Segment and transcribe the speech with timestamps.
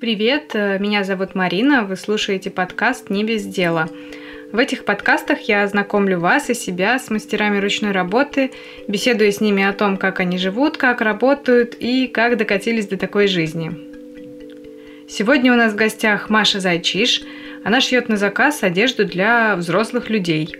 [0.00, 3.86] Привет, э, меня зовут Марина, вы слушаете подкаст «Не без дела».
[4.50, 8.50] В этих подкастах я знакомлю вас и себя с мастерами ручной работы,
[8.88, 13.26] беседую с ними о том, как они живут, как работают и как докатились до такой
[13.26, 13.72] жизни.
[15.06, 17.20] Сегодня у нас в гостях Маша Зайчиш.
[17.62, 20.56] Она шьет на заказ одежду для взрослых людей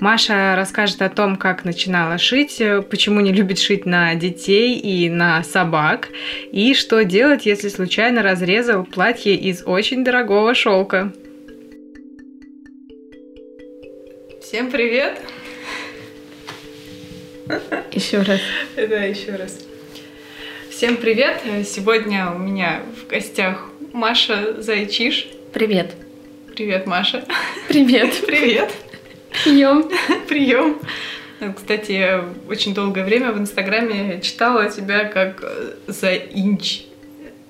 [0.00, 5.44] Маша расскажет о том, как начинала шить, почему не любит шить на детей и на
[5.44, 6.08] собак,
[6.50, 11.12] и что делать, если случайно разрезал платье из очень дорогого шелка.
[14.42, 15.20] Всем привет!
[17.92, 18.40] Еще раз.
[18.76, 19.66] Да, еще раз.
[20.70, 21.42] Всем привет!
[21.66, 25.28] Сегодня у меня в гостях Маша Зайчиш.
[25.52, 25.94] Привет.
[26.54, 27.22] Привет, Маша.
[27.68, 28.14] Привет.
[28.26, 28.70] Привет.
[29.44, 29.90] Прием.
[30.28, 30.78] Прием.
[31.56, 36.82] Кстати, я очень долгое время в Инстаграме читала тебя как э, за инч.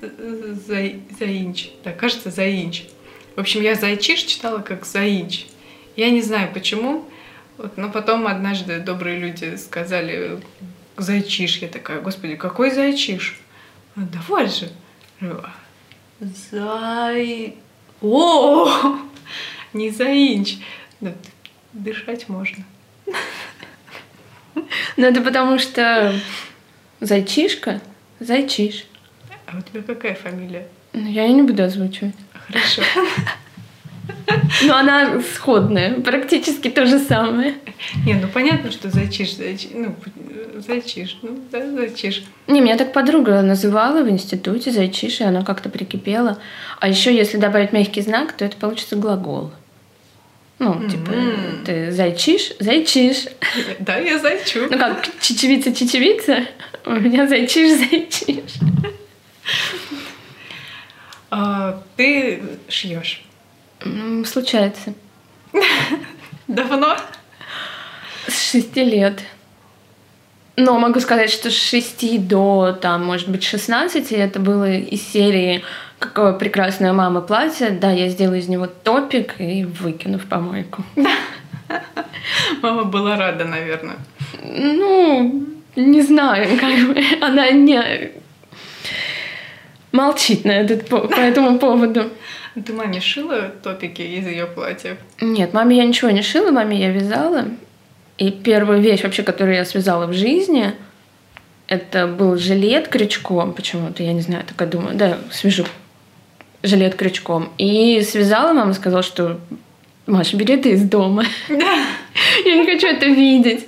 [0.00, 1.70] За, за инч.
[1.84, 2.84] Да, кажется, за инч.
[3.34, 5.46] В общем, я зайчиш читала как за инч.
[5.96, 7.04] Я не знаю почему,
[7.58, 10.40] вот, но потом однажды добрые люди сказали
[10.96, 11.58] зайчиш.
[11.58, 13.38] Я такая, господи, какой зайчиш?
[13.96, 14.70] Да вот же.
[16.50, 17.56] Зай...
[18.02, 18.98] О,
[19.72, 20.58] не заинч.
[21.00, 21.14] Ну,
[21.72, 22.64] дышать можно.
[24.96, 26.12] Ну, это потому что
[27.00, 27.80] зайчишка,
[28.18, 28.86] зайчиш.
[29.46, 30.66] А у тебя какая фамилия?
[30.92, 32.14] Ну, я ее не буду озвучивать.
[32.46, 32.82] Хорошо.
[34.66, 37.54] Но она сходная, практически то же самое.
[38.04, 39.94] Не, ну понятно, что зайчиш, зайчиш, ну,
[40.56, 42.24] зайчиш, ну, да, зайчиш.
[42.46, 46.38] Не, меня так подруга называла в институте зайчиш, и она как-то прикипела.
[46.78, 49.52] А еще, если добавить мягкий знак, то это получится глагол.
[50.60, 50.90] Ну, mm-hmm.
[50.90, 51.12] типа,
[51.64, 53.24] ты зайчишь, зайчишь.
[53.78, 54.68] Да, я зайчу.
[54.70, 56.44] Ну как, чечевица, чечевица,
[56.84, 58.60] у меня зайчишь, зайчишь.
[61.30, 63.24] А, ты шьешь?
[64.26, 64.92] Случается.
[66.46, 66.94] Давно?
[68.28, 69.18] С шести лет.
[70.56, 75.64] Но могу сказать, что с шести до, там, может быть, шестнадцати это было из серии
[76.00, 80.82] какое прекрасное мама платье, да, я сделаю из него топик и выкину в помойку.
[82.62, 83.96] Мама была рада, наверное.
[84.42, 85.46] Ну,
[85.76, 88.10] не знаю, как бы она не
[89.92, 92.10] молчит на этот, по, по этому поводу.
[92.54, 94.96] Ты маме шила топики из ее платьев?
[95.20, 97.44] Нет, маме я ничего не шила, маме я вязала.
[98.18, 100.72] И первая вещь вообще, которую я связала в жизни,
[101.68, 105.64] это был жилет крючком почему-то, я не знаю, такая думаю, да, свяжу
[106.62, 107.52] жилет крючком.
[107.58, 109.40] И связала, мама сказала, что
[110.06, 111.24] Маша, бери это из дома.
[111.48, 113.66] Я не хочу это видеть.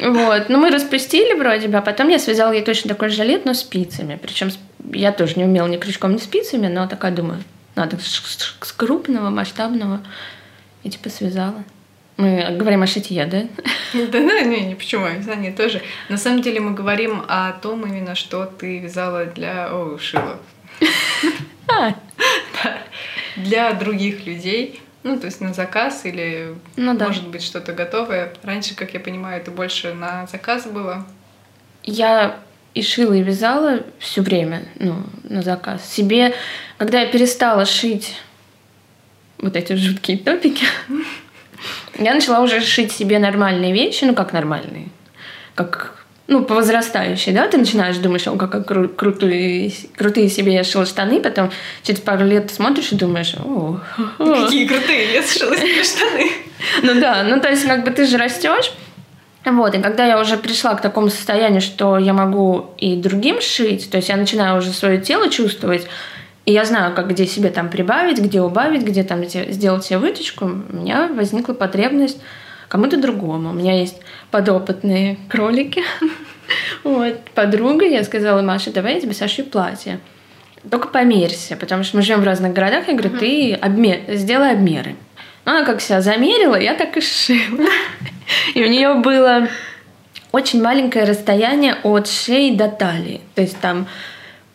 [0.00, 0.48] Вот.
[0.48, 4.18] Но мы распустили вроде бы, а потом я связала ей точно такой жилет, но спицами.
[4.20, 4.50] Причем
[4.92, 7.42] я тоже не умела ни крючком, ни спицами, но такая думаю,
[7.76, 10.00] надо с крупного, масштабного.
[10.82, 11.62] И типа связала.
[12.16, 13.42] Мы говорим о шитье, да?
[13.94, 15.80] Да, ну, не, не, почему, вязание тоже.
[16.08, 19.68] На самом деле мы говорим о том именно, что ты вязала для...
[19.72, 20.38] О, шила.
[23.36, 27.08] Для других людей, ну, то есть на заказ или, ну, да.
[27.08, 28.32] может быть, что-то готовое.
[28.42, 31.06] Раньше, как я понимаю, это больше на заказ было.
[31.82, 32.38] Я
[32.74, 35.84] и шила, и вязала все время, ну, на заказ.
[35.84, 36.34] Себе,
[36.78, 38.16] когда я перестала шить
[39.38, 40.64] вот эти жуткие топики,
[41.98, 44.88] я начала уже шить себе нормальные вещи, ну, как нормальные,
[45.54, 50.64] как ну, по возрастающей, да, ты начинаешь думать, о, как кру- крутые, крутые себе я
[50.64, 51.50] шила штаны, потом
[51.82, 53.80] через пару лет смотришь и думаешь, о,
[54.18, 54.44] о.
[54.44, 56.30] какие крутые я сшила себе штаны.
[56.82, 58.72] Ну да, ну то есть как бы ты же растешь,
[59.44, 63.90] вот, и когда я уже пришла к такому состоянию, что я могу и другим шить,
[63.90, 65.88] то есть я начинаю уже свое тело чувствовать,
[66.44, 70.44] и я знаю, как где себе там прибавить, где убавить, где там сделать себе выточку,
[70.44, 72.18] у меня возникла потребность
[72.72, 73.50] кому-то другому.
[73.50, 74.00] У меня есть
[74.30, 75.84] подопытные кролики.
[76.84, 80.00] Вот, подруга, я сказала, Маша, давай я тебе сошью платье.
[80.70, 82.88] Только померься, потому что мы живем в разных городах.
[82.88, 84.00] Я говорю, ты обмер...
[84.08, 84.96] сделай обмеры.
[85.46, 87.70] Ну, она как себя замерила, я так и сшила.
[88.54, 89.48] И у нее было
[90.32, 93.22] очень маленькое расстояние от шеи до талии.
[93.34, 93.86] То есть там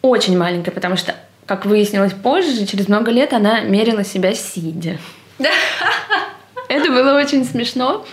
[0.04, 1.16] очень маленькое, потому что,
[1.48, 5.00] как выяснилось позже, через много лет она мерила себя сидя.
[6.68, 8.06] Это было очень смешно.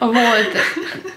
[0.00, 0.46] Вот.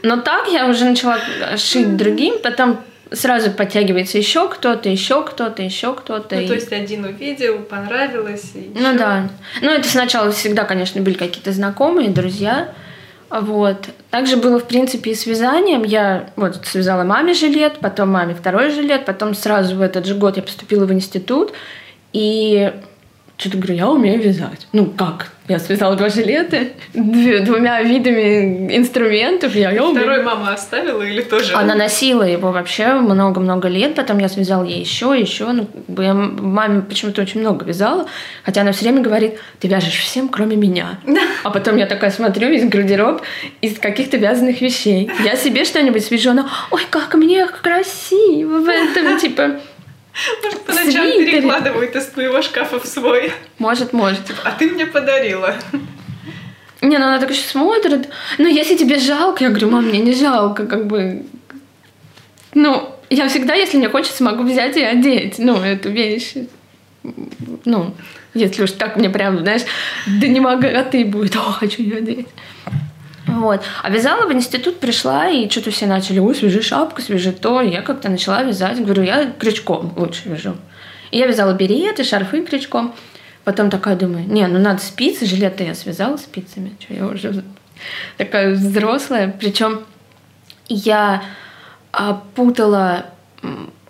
[0.02, 1.20] Но так я уже начала
[1.58, 2.80] шить другим, потом
[3.12, 6.36] сразу подтягивается еще кто-то, еще кто-то, еще кто-то.
[6.36, 6.48] Ну, и...
[6.48, 8.52] то есть один увидел, понравилось.
[8.56, 9.30] И ну да.
[9.62, 12.74] Ну, это сначала всегда, конечно, были какие-то знакомые, друзья.
[13.30, 13.88] Вот.
[14.10, 15.84] Также было, в принципе, и с вязанием.
[15.84, 20.38] Я вот связала маме жилет, потом маме второй жилет, потом сразу в этот же год
[20.38, 21.54] я поступила в институт.
[22.12, 22.74] И
[23.38, 24.68] что-то говорю, я умею вязать.
[24.72, 25.32] Ну как?
[25.50, 29.56] Я связала два жилета двумя видами инструментов.
[29.56, 29.82] Я, я.
[29.82, 31.56] Второй мама оставила или тоже?
[31.56, 33.96] Она носила его вообще много-много лет.
[33.96, 35.52] Потом я связала ей еще, еще.
[35.52, 35.68] Ну,
[35.98, 38.06] я маме почему-то очень много вязала.
[38.46, 41.00] Хотя она все время говорит, ты вяжешь всем, кроме меня.
[41.44, 43.24] А потом я такая смотрю, весь гардероб
[43.62, 45.10] из каких-то вязаных вещей.
[45.26, 49.60] Я себе что-нибудь свяжу, она, ой, как мне красиво в этом, типа...
[50.44, 53.32] Может, по ночам перекладывают из твоего шкафа в свой.
[53.58, 54.22] Может, может.
[54.44, 55.56] А ты мне подарила.
[56.82, 58.10] Не, ну она так еще смотрит.
[58.38, 61.26] Ну, если тебе жалко, я говорю, мам, мне не жалко, как бы...
[62.54, 66.34] Ну, я всегда, если мне хочется, могу взять и одеть, ну, эту вещь.
[67.66, 67.94] Ну,
[68.34, 69.64] если уж так мне прям, знаешь,
[70.08, 72.28] да не могу, а ты будет, о, хочу ее одеть.
[73.38, 73.62] Вот.
[73.84, 77.62] А вязала в институт, пришла, и что-то все начали, ой, свяжи шапку, свяжи то.
[77.62, 78.84] И я как-то начала вязать.
[78.84, 80.56] Говорю, я крючком лучше вяжу.
[81.12, 82.94] И я вязала береты, шарфы крючком.
[83.44, 86.76] Потом такая думаю, не, ну надо спицы, жилеты я связала спицами.
[86.80, 87.44] Что я уже
[88.18, 89.34] такая взрослая.
[89.40, 89.82] Причем
[90.68, 91.24] я
[91.92, 93.06] а, путала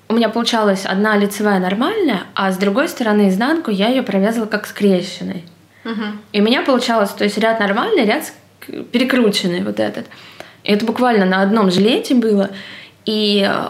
[0.10, 4.66] у меня получалась одна лицевая нормальная, а с другой стороны изнанку я ее провязывала как
[4.66, 5.46] скрещенной.
[5.86, 6.04] Угу.
[6.34, 8.34] И у меня получалось, то есть ряд нормальный, ряд
[8.92, 10.06] перекрученный вот этот.
[10.64, 12.50] И это буквально на одном жилете было.
[13.06, 13.70] И э,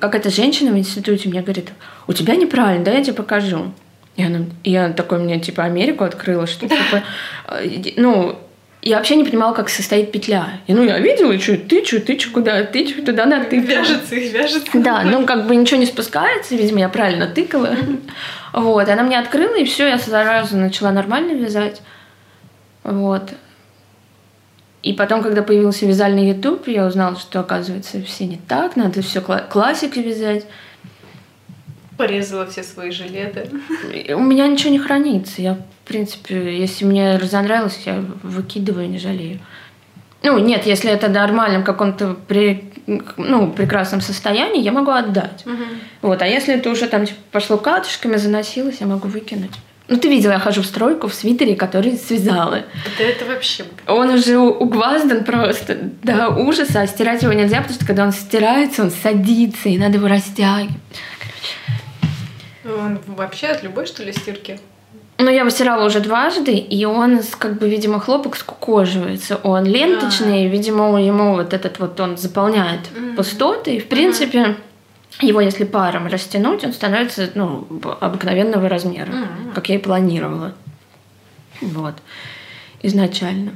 [0.00, 1.70] какая-то женщина в институте мне говорит,
[2.06, 3.72] у тебя неправильно, да, я тебе покажу.
[4.16, 7.02] И она, и я такой мне, типа, Америку открыла, что, типа,
[7.48, 8.38] э, ну,
[8.82, 10.60] я вообще не понимала, как состоит петля.
[10.66, 14.70] И ну, я видела, что тычу, тычу куда, тычу туда, да, ты Вяжется вяжется.
[14.74, 17.76] Да, ну, как бы ничего не спускается, видимо, я правильно тыкала.
[18.52, 21.82] Вот, она мне открыла, и все, я сразу начала нормально вязать.
[22.82, 23.30] Вот.
[24.82, 29.20] И потом, когда появился вязальный YouTube, я узнала, что, оказывается, все не так, надо все
[29.20, 30.46] классикой вязать.
[31.96, 33.50] Порезала все свои жилеты.
[34.14, 35.42] У меня ничего не хранится.
[35.42, 39.40] Я, в принципе, если мне разонравилось, я выкидываю, не жалею.
[40.22, 42.72] Ну, нет, если это в нормальном каком-то при,
[43.16, 45.44] ну, прекрасном состоянии, я могу отдать.
[45.44, 45.64] Угу.
[46.02, 49.52] Вот, а если это уже там типа, пошло катышками, заносилось, я могу выкинуть.
[49.88, 52.64] Ну, ты видела, я хожу в стройку в свитере, который связала.
[52.84, 53.64] Это, это вообще...
[53.86, 58.82] Он уже угваздан просто до ужаса, а стирать его нельзя, потому что когда он стирается,
[58.82, 60.76] он садится, и надо его растягивать.
[62.64, 64.60] Он вообще от любой, что ли, стирки?
[65.16, 69.36] Ну, я выстирала уже дважды, и он, как бы, видимо, хлопок скукоживается.
[69.42, 70.48] Он ленточный, а.
[70.48, 73.16] видимо, ему вот этот вот он заполняет mm-hmm.
[73.16, 73.76] пустоты.
[73.76, 74.56] И, в принципе, mm-hmm
[75.20, 77.66] его, если паром растянуть, он становится ну,
[78.00, 79.54] обыкновенного размера, mm-hmm.
[79.54, 80.54] как я и планировала.
[81.60, 81.94] Вот.
[82.82, 83.52] Изначально.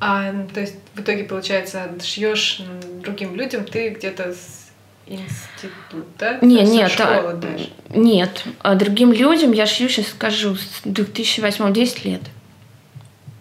[0.00, 2.62] А, то есть в итоге, получается, шьешь
[3.02, 4.70] другим людям, ты где-то с
[5.06, 6.38] института?
[6.42, 7.70] Не, нет, а, даже.
[7.88, 8.44] нет.
[8.60, 12.22] А другим людям я шью, сейчас скажу, с 2008-10 лет.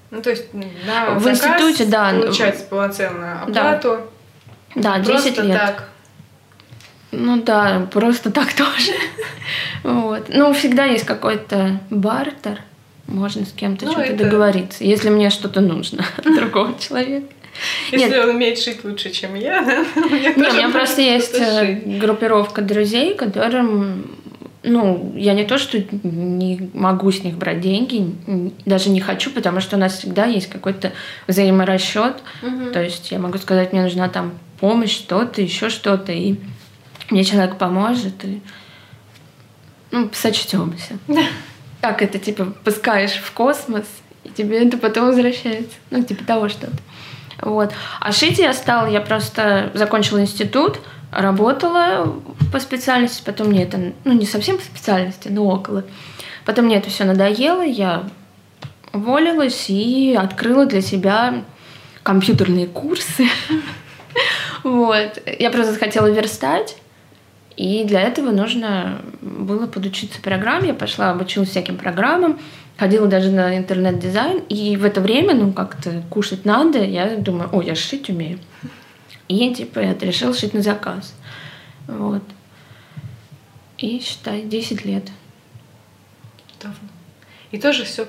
[0.10, 2.12] Ну, то есть на в институте, да.
[2.12, 4.10] Получается полноценную оплату.
[4.74, 5.60] Да, да 10 лет.
[5.60, 5.90] Так
[7.12, 8.94] ну да, просто так тоже.
[9.84, 10.26] вот.
[10.30, 12.62] Ну, всегда есть какой-то бартер.
[13.08, 14.26] Можно с кем-то ну, что-то это...
[14.26, 17.28] договориться, если мне что-то нужно от другого человека.
[17.92, 18.24] Если Нет.
[18.24, 19.62] он умеет шить лучше, чем я,
[19.96, 20.10] да?
[20.10, 22.00] Нет, у меня просто есть э, шить.
[22.00, 24.06] группировка друзей, которым
[24.64, 28.14] ну, я не то, что не могу с них брать деньги,
[28.66, 30.92] даже не хочу, потому что у нас всегда есть какой-то
[31.28, 32.18] взаиморасчет.
[32.44, 32.72] Угу.
[32.74, 36.12] То есть я могу сказать, мне нужна там помощь, что-то, еще что-то.
[36.12, 36.36] И
[37.10, 38.42] мне человек поможет, и
[39.92, 40.98] ну, сочтемся.
[41.08, 41.24] Да.
[41.82, 43.86] Как это, типа, пускаешь в космос,
[44.24, 45.76] и тебе это потом возвращается.
[45.90, 46.78] Ну, типа того что-то.
[47.42, 47.72] Вот.
[48.00, 50.80] А шить я стала, я просто закончила институт,
[51.12, 52.16] работала
[52.52, 55.84] по специальности, потом мне это, ну, не совсем по специальности, но около.
[56.46, 58.04] Потом мне это все надоело, я
[58.94, 61.44] уволилась и открыла для себя
[62.04, 63.28] компьютерные курсы.
[64.64, 65.22] Вот.
[65.40, 66.78] Я просто хотела верстать.
[67.58, 70.70] И для этого нужно было подучиться программе.
[70.70, 72.40] Я пошла, обучилась всяким программам,
[72.78, 74.44] ходила даже на интернет-дизайн.
[74.48, 78.38] И в это время, ну, как-то кушать надо, я думаю, о, я шить умею.
[79.28, 81.16] И, типа, я решила шить на заказ.
[81.88, 82.22] Вот.
[83.80, 85.10] И, считай, 10 лет.
[86.62, 86.78] Давно.
[87.50, 88.06] И тоже все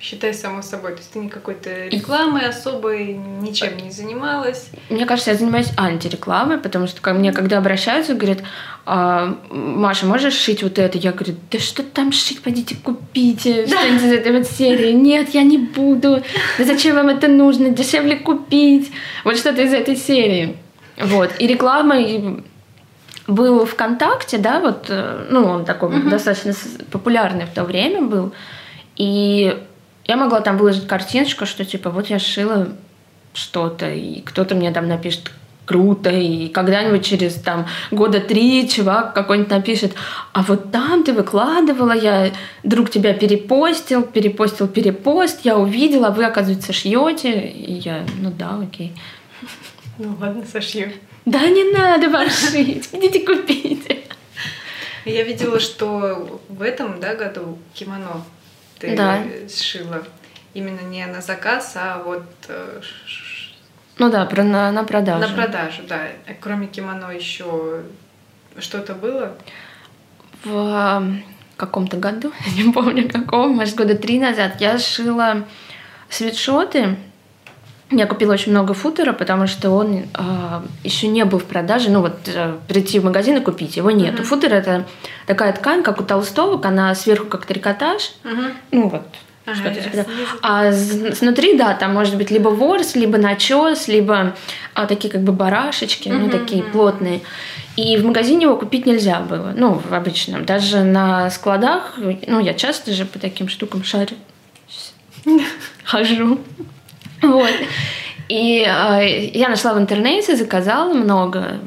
[0.00, 0.92] считай само собой.
[0.92, 4.70] То есть ты никакой-то рекламой особой, ничем не занималась.
[4.90, 8.38] Мне кажется, я занимаюсь антирекламой, потому что ко мне, когда обращаются, говорят,
[8.86, 10.98] а, Маша, можешь шить вот это?
[10.98, 14.92] Я говорю, да что там шить, пойдите купите что-нибудь из этой вот серии.
[14.92, 16.22] Нет, я не буду.
[16.58, 17.70] Да зачем вам это нужно?
[17.70, 18.90] Дешевле купить.
[19.24, 20.56] Вот что-то из этой серии.
[20.96, 21.32] Вот.
[21.38, 22.42] И реклама, и
[23.26, 26.08] был ВКонтакте, да, вот, э, ну, он такой uh-huh.
[26.08, 26.54] достаточно
[26.90, 28.32] популярный в то время был,
[28.96, 29.62] и
[30.08, 32.68] я могла там выложить картиночку, что типа вот я шила
[33.34, 35.30] что-то, и кто-то мне там напишет
[35.66, 39.92] круто, и когда-нибудь через там года три чувак какой-нибудь напишет,
[40.32, 46.72] а вот там ты выкладывала, я друг тебя перепостил, перепостил перепост, я увидела, вы, оказывается,
[46.72, 48.94] шьете, и я, ну да, окей.
[49.98, 50.90] Ну ладно, сошью.
[51.26, 53.98] Да не надо вам шить, идите купите.
[55.04, 58.24] Я видела, что в этом да, году кимоно
[58.78, 59.24] ты да.
[59.48, 60.04] сшила.
[60.54, 62.80] Именно не на заказ, а вот э,
[63.98, 65.28] ну да, про, на, на продажу.
[65.28, 66.02] На продажу, да.
[66.40, 67.82] Кроме кимоно еще
[68.58, 69.36] что-то было?
[70.44, 71.12] В
[71.56, 75.44] каком-то году, не помню каком, может, года три назад, я шила
[76.08, 76.96] свитшоты.
[77.90, 81.90] Я купила очень много футера, потому что он э, еще не был в продаже.
[81.90, 84.22] Ну вот э, прийти в магазин и купить его нету.
[84.22, 84.26] Uh-huh.
[84.26, 84.84] Футер это
[85.26, 88.12] такая ткань, как у толстовок, она сверху как трикотаж.
[88.24, 88.52] Uh-huh.
[88.72, 89.02] Ну вот
[89.50, 89.72] Ага,
[90.42, 94.36] а снутри, да, там может быть либо ворс, либо начес, либо
[94.74, 97.22] а, такие как бы барашечки, угу, ну такие плотные.
[97.76, 100.44] И в магазине его купить нельзя было, ну, в обычном.
[100.44, 101.94] Даже на складах,
[102.26, 104.16] ну, я часто же по таким штукам шарю.
[105.84, 106.40] Хожу.
[107.22, 107.50] Вот.
[108.28, 111.58] И э, я нашла в интернете, заказала много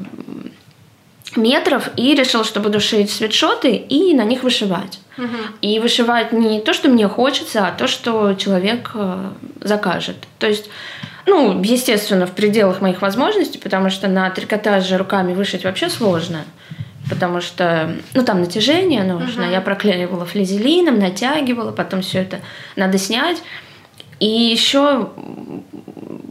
[1.36, 5.00] метров и решила, что буду шить свитшоты и на них вышивать.
[5.18, 5.36] Угу.
[5.60, 9.30] И вышивать не то, что мне хочется, а то, что человек э,
[9.60, 10.16] закажет.
[10.38, 10.70] То есть,
[11.26, 16.44] ну, естественно, в пределах моих возможностей, потому что на трикотаже руками вышить вообще сложно.
[17.10, 19.44] Потому что, ну, там натяжение нужно.
[19.44, 19.52] Угу.
[19.52, 22.40] Я проклеивала флизелином, натягивала, потом все это
[22.76, 23.42] надо снять.
[24.20, 25.10] И еще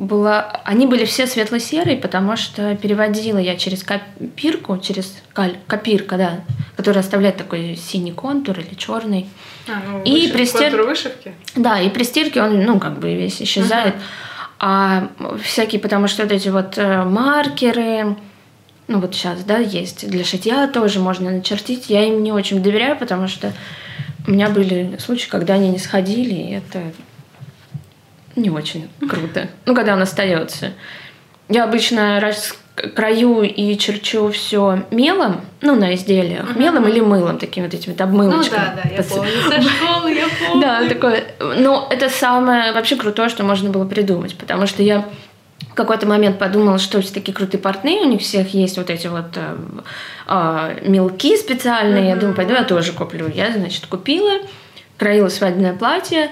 [0.02, 0.62] была...
[0.64, 5.58] Они были все светло-серые, потому что переводила я через копирку, через каль...
[5.68, 6.40] копирка, да,
[6.76, 9.28] которая оставляет такой синий контур или черный.
[9.68, 10.76] А, ну, и при стир...
[10.82, 11.34] вышивки?
[11.56, 13.96] Да, и при стирке он, ну, как бы весь исчезает.
[13.96, 14.00] Uh-huh.
[14.64, 15.08] А
[15.44, 18.16] всякие, потому что вот эти вот э, маркеры,
[18.88, 21.90] ну вот сейчас, да, есть для шитья тоже можно начертить.
[21.90, 23.54] Я им не очень доверяю, потому что
[24.28, 26.80] у меня были случаи, когда они не сходили, и это
[28.36, 29.50] не очень круто.
[29.66, 30.74] Ну, когда он остается.
[31.50, 32.56] Я обычно раз
[32.96, 36.60] краю и черчу все мелом, ну, на изделиях, uh-huh.
[36.60, 38.60] мелом или мылом, такими вот этими обмылочками.
[38.60, 40.62] Ну да, да, я помню, со школы я помню.
[40.62, 41.24] Да, такое.
[41.40, 45.06] Ну, это самое вообще крутое, что можно было придумать, потому что я
[45.72, 49.08] в какой-то момент подумала, что все такие крутые портные, у них всех есть вот эти
[49.08, 49.56] вот э,
[50.28, 52.04] э, мелки специальные.
[52.04, 52.10] Mm-hmm.
[52.10, 53.32] Я думаю, пойду я тоже куплю.
[53.34, 54.40] Я, значит, купила,
[54.98, 56.30] краила свадебное платье,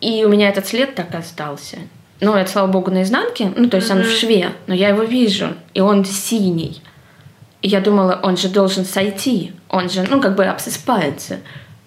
[0.00, 1.78] и у меня этот след так остался.
[2.20, 3.52] Ну, это, слава богу, на изнанке.
[3.56, 3.96] Ну, то есть mm-hmm.
[3.96, 6.82] он в шве, но я его вижу, и он синий.
[7.62, 9.52] И я думала, он же должен сойти.
[9.68, 11.38] Он же, ну, как бы обсыпается.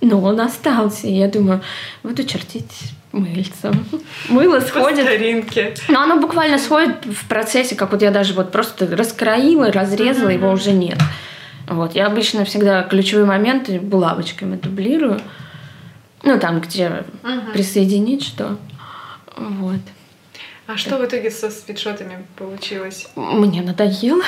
[0.02, 1.08] Но он остался.
[1.08, 1.62] И я думаю,
[2.04, 3.86] буду чертить мыльцем.
[4.30, 5.06] Мыло сходит.
[5.06, 10.30] По Но оно буквально сходит в процессе, как вот я даже вот просто раскроила, разрезала,
[10.30, 10.34] mm-hmm.
[10.34, 11.00] его уже нет.
[11.68, 11.96] Вот.
[11.96, 15.22] Я обычно всегда ключевые моменты булавочками дублирую.
[16.24, 17.52] Ну, там, где угу.
[17.54, 18.58] присоединить что.
[19.36, 19.80] Вот.
[20.66, 23.10] А что в итоге со свитшотами получилось?
[23.16, 24.24] Мне надоело.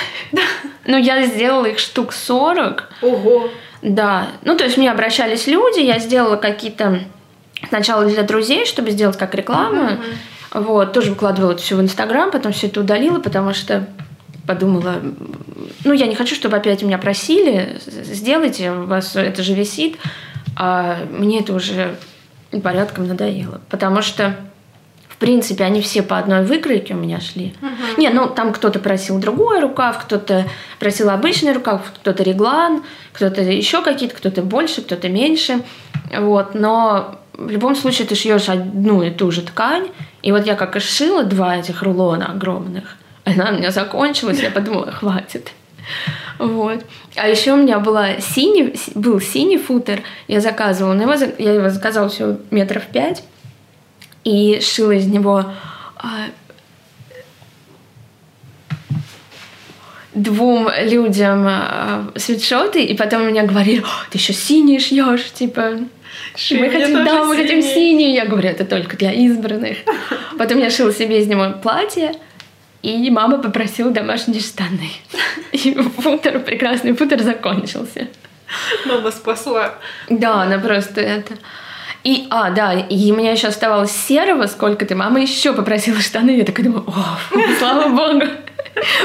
[0.85, 2.89] Ну, я сделала их штук 40.
[3.01, 3.49] Ого!
[3.81, 4.27] Да.
[4.43, 6.99] Ну, то есть мне обращались люди, я сделала какие-то
[7.69, 9.83] сначала для друзей, чтобы сделать как рекламу.
[9.83, 10.61] Uh-huh.
[10.61, 13.87] Вот, тоже выкладывала это все в Инстаграм, потом все это удалила, потому что
[14.45, 15.01] подумала,
[15.83, 19.97] ну, я не хочу, чтобы опять меня просили, сделайте, у вас это же висит
[20.55, 21.97] а мне это уже
[22.63, 23.61] порядком надоело.
[23.69, 24.35] Потому что,
[25.07, 27.53] в принципе, они все по одной выкройке у меня шли.
[27.61, 27.99] Uh-huh.
[27.99, 30.45] Не, ну там кто-то просил другой рукав, кто-то
[30.79, 32.83] просил обычный рукав, кто-то реглан,
[33.13, 35.61] кто-то еще какие-то, кто-то больше, кто-то меньше.
[36.17, 39.89] Вот, но в любом случае ты шьешь одну и ту же ткань.
[40.21, 44.51] И вот я как и сшила два этих рулона огромных, она у меня закончилась, я
[44.51, 45.51] подумала, хватит.
[46.39, 46.85] Вот.
[47.15, 51.69] А еще у меня была синий, был синий футер, я заказывала, но его, я его
[51.69, 53.23] заказала всего метров пять
[54.23, 55.45] и шила из него
[55.97, 56.27] а,
[60.13, 65.79] двум людям а, свитшоты, и потом меня говорили, ты еще синий шьешь, типа,
[66.35, 68.13] Ши, мы хотим, да, мы хотим синий.
[68.13, 69.77] Я говорю, это только для избранных.
[70.37, 72.13] Потом я шила себе из него платье,
[72.85, 74.91] и мама попросила домашние штаны.
[75.51, 78.07] И футер, прекрасный футер закончился.
[78.85, 79.75] Мама спасла.
[80.09, 81.33] Да, она просто это...
[82.03, 84.95] И, а, да, и у меня еще оставалось серого сколько-то.
[84.95, 86.37] Мама еще попросила штаны.
[86.37, 87.17] Я такая думаю, о,
[87.57, 88.31] слава богу.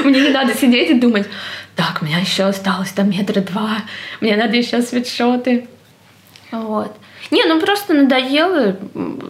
[0.03, 1.27] Мне не надо сидеть и думать,
[1.75, 3.77] так, у меня еще осталось там метра два,
[4.19, 5.67] мне надо еще свитшоты.
[6.51, 6.95] Вот.
[7.31, 8.75] Не, ну просто надоело,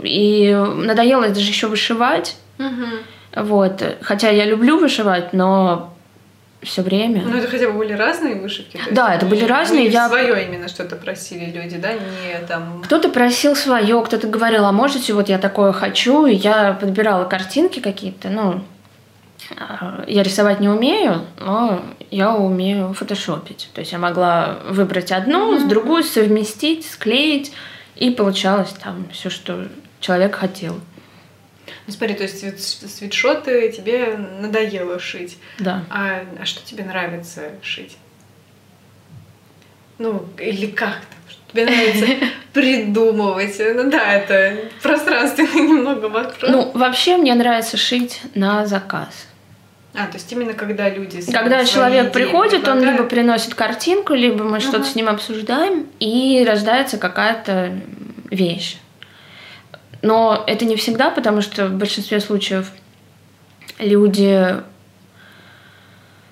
[0.04, 2.36] и надоело даже еще вышивать.
[2.58, 2.88] Угу.
[3.36, 3.84] Вот.
[4.02, 5.94] Хотя я люблю вышивать, но
[6.64, 7.24] все время.
[7.26, 8.80] Ну, это хотя бы были разные вышивки?
[8.92, 9.88] Да, это были разные.
[9.88, 10.08] Я...
[10.08, 11.94] Свое именно что-то просили люди, да?
[11.94, 12.82] Не там...
[12.84, 16.26] Кто-то просил свое, кто-то говорил, а можете, вот я такое хочу.
[16.28, 18.64] И я подбирала картинки какие-то, ну,
[19.58, 23.70] а, я рисовать не умею, но я умею фотошопить.
[23.74, 25.60] То есть я могла выбрать одну, mm-hmm.
[25.62, 27.52] с другой совместить, склеить,
[27.96, 29.68] и получалось там все, что
[30.00, 30.80] человек хотел.
[31.88, 35.38] Ну смотри, то есть свитшоты тебе надоело шить.
[35.60, 35.84] Да.
[35.90, 37.98] А, а что тебе нравится шить?
[39.98, 41.20] Ну, или как там?
[41.52, 42.06] Тебе нравится
[42.54, 43.56] придумывать.
[43.60, 46.50] Ну да, это пространственный немного вопрос.
[46.50, 49.28] Ну, вообще мне нравится шить на заказ.
[49.94, 51.22] А, то есть именно когда люди...
[51.32, 54.62] Когда человек приходит, он либо приносит картинку, либо мы uh-huh.
[54.62, 57.78] что-то с ним обсуждаем, и рождается какая-то
[58.30, 58.78] вещь.
[60.02, 62.72] Но это не всегда, потому что в большинстве случаев
[63.80, 64.56] люди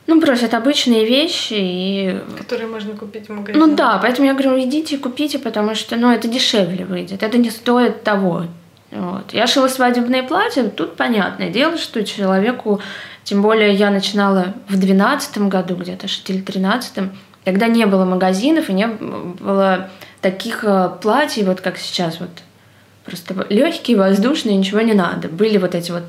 [0.07, 2.19] ну, просят обычные вещи и...
[2.37, 3.63] Которые можно купить в магазине.
[3.63, 7.51] Ну да, поэтому я говорю, идите купите, потому что, ну, это дешевле выйдет, это не
[7.51, 8.45] стоит того.
[8.91, 9.33] Вот.
[9.33, 12.81] Я шила свадебные платья, тут понятное дело, что человеку
[13.23, 17.11] тем более я начинала в 2012 году где-то, или 13
[17.43, 19.89] Тогда не было магазинов и не было
[20.21, 22.29] таких э, платьев, вот как сейчас, вот
[23.09, 25.27] просто легкие, воздушные, ничего не надо.
[25.27, 26.03] Были вот эти вот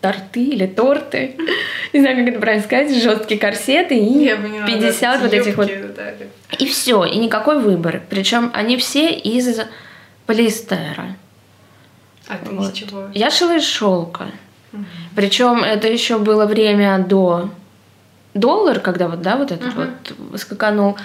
[0.00, 1.36] торты или торты,
[1.92, 4.34] не знаю, как это правильно сказать, жесткие корсеты и
[4.66, 5.70] 50 вот этих вот.
[6.58, 8.02] И все, и никакой выбор.
[8.08, 9.60] Причем они все из
[10.26, 11.16] полиэстера.
[12.28, 13.08] А ты из чего?
[13.14, 14.26] Я шила из шелка.
[15.14, 17.50] Причем это еще было время до
[18.34, 19.94] доллар, когда вот, да, вот этот uh-huh.
[20.30, 20.96] вот скаканул.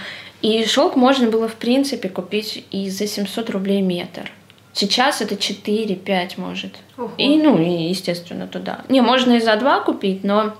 [0.41, 4.31] И шелк можно было, в принципе, купить и за 700 рублей метр.
[4.73, 6.77] Сейчас это 4-5 может.
[6.97, 7.11] Uh-huh.
[7.17, 8.81] И, ну, и, естественно, туда.
[8.89, 10.55] Не, можно и за 2 купить, но,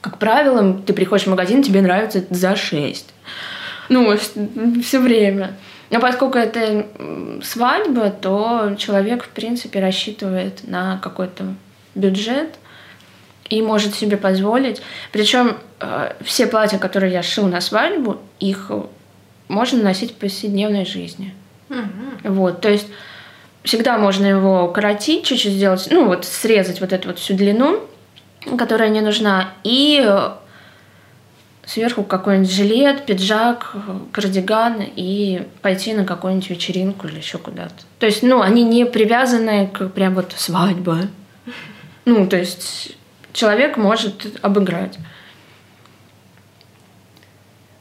[0.00, 3.06] как правило, ты приходишь в магазин, тебе нравится за 6.
[3.90, 4.16] Ну,
[4.82, 5.56] все время.
[5.90, 6.86] Но поскольку это
[7.42, 11.54] свадьба, то человек, в принципе, рассчитывает на какой-то
[11.94, 12.54] бюджет
[13.48, 14.82] и может себе позволить.
[15.12, 18.70] Причем э, все платья, которые я шил на свадьбу, их
[19.48, 21.34] можно носить в повседневной жизни.
[21.70, 22.34] Угу.
[22.34, 22.86] Вот, то есть
[23.62, 27.80] всегда можно его укоротить, чуть-чуть сделать, ну вот срезать вот эту вот всю длину,
[28.56, 30.06] которая не нужна, и
[31.68, 33.74] сверху какой-нибудь жилет, пиджак,
[34.12, 37.74] кардиган и пойти на какую-нибудь вечеринку или еще куда-то.
[37.98, 41.08] То есть, ну, они не привязаны к прям вот свадьба.
[42.06, 42.96] Ну, то есть
[43.34, 44.96] человек может обыграть.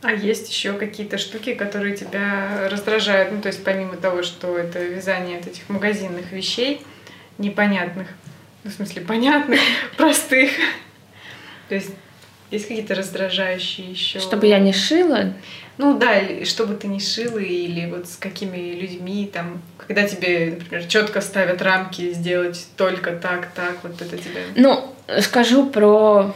[0.02, 3.32] А есть еще какие-то штуки, которые тебя раздражают?
[3.32, 6.82] Ну, то есть помимо того, что это вязание от этих магазинных вещей
[7.40, 8.08] непонятных,
[8.64, 9.60] ну, в смысле понятных,
[9.98, 10.52] простых.
[11.70, 11.90] То есть
[12.52, 14.20] есть какие-то раздражающие еще?
[14.20, 15.34] Чтобы я не шила?
[15.78, 20.86] Ну да, чтобы ты не шила, или вот с какими людьми, там, когда тебе, например,
[20.86, 24.44] четко ставят рамки сделать только так, так, вот это тебе.
[24.56, 26.34] Ну, скажу про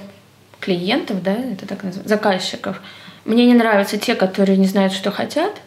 [0.59, 2.81] клиентов, да, это так называется, заказчиков.
[3.25, 5.61] Мне не нравятся те, которые не знают, что хотят,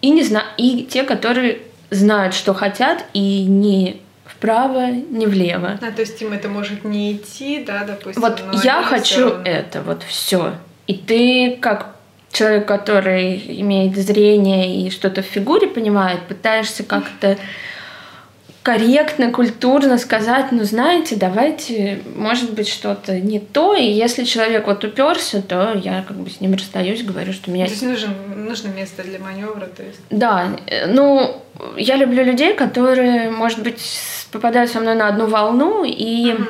[0.00, 0.44] и, не зна...
[0.56, 1.58] и те, которые
[1.90, 5.78] знают, что хотят, и не вправо, не влево.
[5.82, 8.22] А, то есть им это может не идти, да, допустим.
[8.22, 10.54] Вот я хочу это, вот все.
[10.86, 11.96] И ты как
[12.32, 17.36] человек, который имеет зрение и что-то в фигуре понимает, пытаешься как-то
[18.62, 24.84] корректно, культурно сказать, ну знаете, давайте, может быть, что-то не то, и если человек вот
[24.84, 27.64] уперся, то я как бы с ним расстаюсь, говорю, что меня...
[27.64, 30.00] То есть нужен, нужно место для маневра, то есть...
[30.10, 31.42] Да, ну,
[31.76, 33.80] я люблю людей, которые, может быть,
[34.30, 36.46] попадают со мной на одну волну, и uh-huh.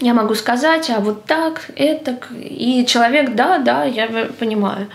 [0.00, 4.88] я могу сказать, а вот так, это, и человек, да, да, я понимаю,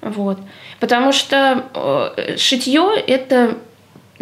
[0.00, 0.40] вот,
[0.80, 3.56] потому что э, шитье это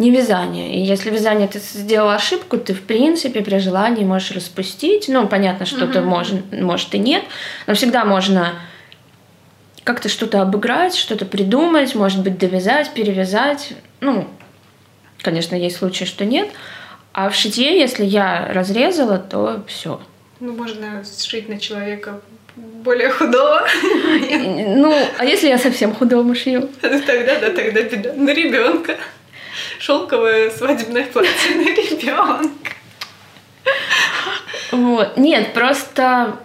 [0.01, 0.75] не вязание.
[0.75, 5.07] И если вязание ты сделал ошибку, ты в принципе при желании можешь распустить.
[5.07, 6.03] Ну, понятно, что-то uh-huh.
[6.05, 7.23] может, может и нет,
[7.67, 8.55] но всегда можно
[9.83, 13.73] как-то что-то обыграть, что-то придумать, может быть, довязать, перевязать.
[13.99, 14.27] Ну,
[15.21, 16.49] конечно, есть случаи, что нет.
[17.13, 20.01] А в шитье, если я разрезала, то все.
[20.39, 22.21] Ну, можно сшить на человека
[22.55, 23.67] более худого.
[24.29, 26.69] Ну, а если я совсем худому шью?
[26.81, 28.13] Тогда, да, тогда беда.
[28.13, 28.97] На ребенка.
[29.79, 32.71] Шелковое свадебное платье на ребенка.
[34.71, 35.17] Вот.
[35.17, 36.37] Нет, просто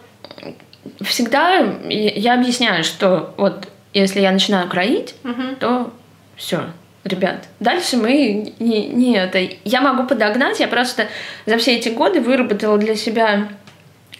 [1.03, 5.57] всегда я объясняю, что вот если я начинаю кроить, Мгм.
[5.57, 5.93] то
[6.37, 6.65] все,
[7.05, 9.39] ребят, дальше мы не, не это.
[9.65, 11.09] Я могу подогнать, я просто
[11.47, 13.49] за все эти годы выработала для себя,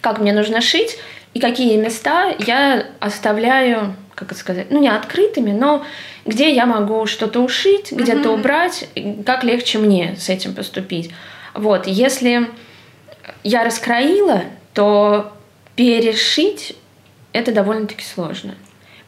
[0.01, 0.99] как мне нужно шить
[1.35, 5.85] и какие места я оставляю, как это сказать, ну не открытыми, но
[6.25, 8.41] где я могу что-то ушить, где-то Мгм.
[8.41, 8.89] убрать,
[9.25, 11.13] как легче мне с этим поступить.
[11.55, 12.51] Вот, если
[13.45, 14.43] я раскроила,
[14.75, 15.33] то
[15.77, 16.77] перешить
[17.33, 18.55] это довольно-таки сложно.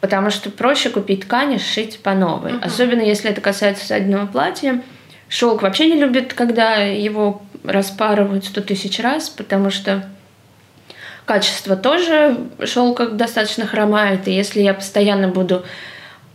[0.01, 2.53] Потому что проще купить ткань и сшить по новой.
[2.53, 2.63] Мгм.
[2.63, 4.83] Особенно если это касается свадебного платья.
[5.29, 10.09] Шелк вообще не любит, когда его распарывают сто тысяч раз, потому что
[11.29, 14.27] качество тоже шелка достаточно хромает.
[14.27, 15.63] И если я постоянно буду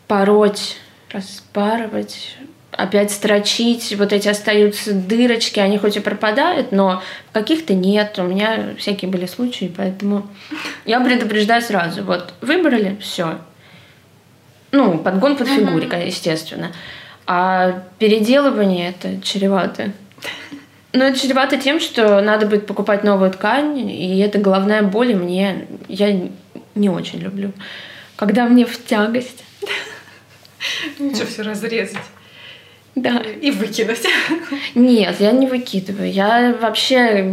[0.08, 0.78] пороть,
[1.12, 2.38] распарывать,
[2.70, 7.02] опять строчить, вот эти остаются дырочки, они хоть и пропадают, но
[7.32, 8.20] каких-то нет.
[8.20, 10.28] У меня всякие были случаи, поэтому
[10.86, 12.04] я предупреждаю сразу.
[12.04, 13.40] Вот выбрали, все.
[14.72, 16.72] Ну, подгон под фигурика, естественно.
[17.26, 19.92] А переделывание это чревато.
[20.94, 25.16] Ну, это чревато тем, что надо будет покупать новую ткань, и это головная боль, и
[25.16, 26.30] мне я
[26.76, 27.52] не очень люблю.
[28.16, 29.44] Когда мне в тягость.
[31.00, 31.98] Лучше все разрезать
[32.96, 33.22] Да.
[33.42, 34.04] и выкинуть.
[34.76, 36.12] Нет, я не выкидываю.
[36.12, 37.26] Я вообще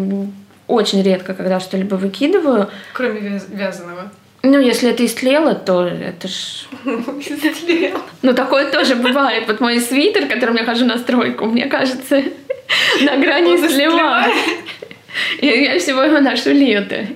[0.66, 2.70] очень редко, когда что-либо выкидываю.
[2.94, 4.10] Кроме вяз- вязаного.
[4.42, 6.66] Ну, если это истлело, то это ж...
[6.84, 8.00] Истлел.
[8.22, 9.44] Ну, такое тоже бывает.
[9.46, 12.22] Вот мой свитер, которым я хожу на стройку, мне кажется,
[13.02, 14.24] на грани слива.
[15.42, 17.06] Я, всего его ношу лето.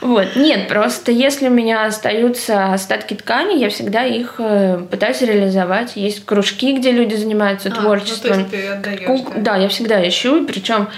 [0.00, 0.36] Вот.
[0.36, 5.96] Нет, просто если у меня остаются остатки ткани, я всегда их э, пытаюсь реализовать.
[5.96, 8.32] Есть кружки, где люди занимаются А, ну, творчеством.
[8.32, 9.40] то есть ты отдаешь, Ку- да?
[9.40, 10.88] Да, я всегда ищу, причем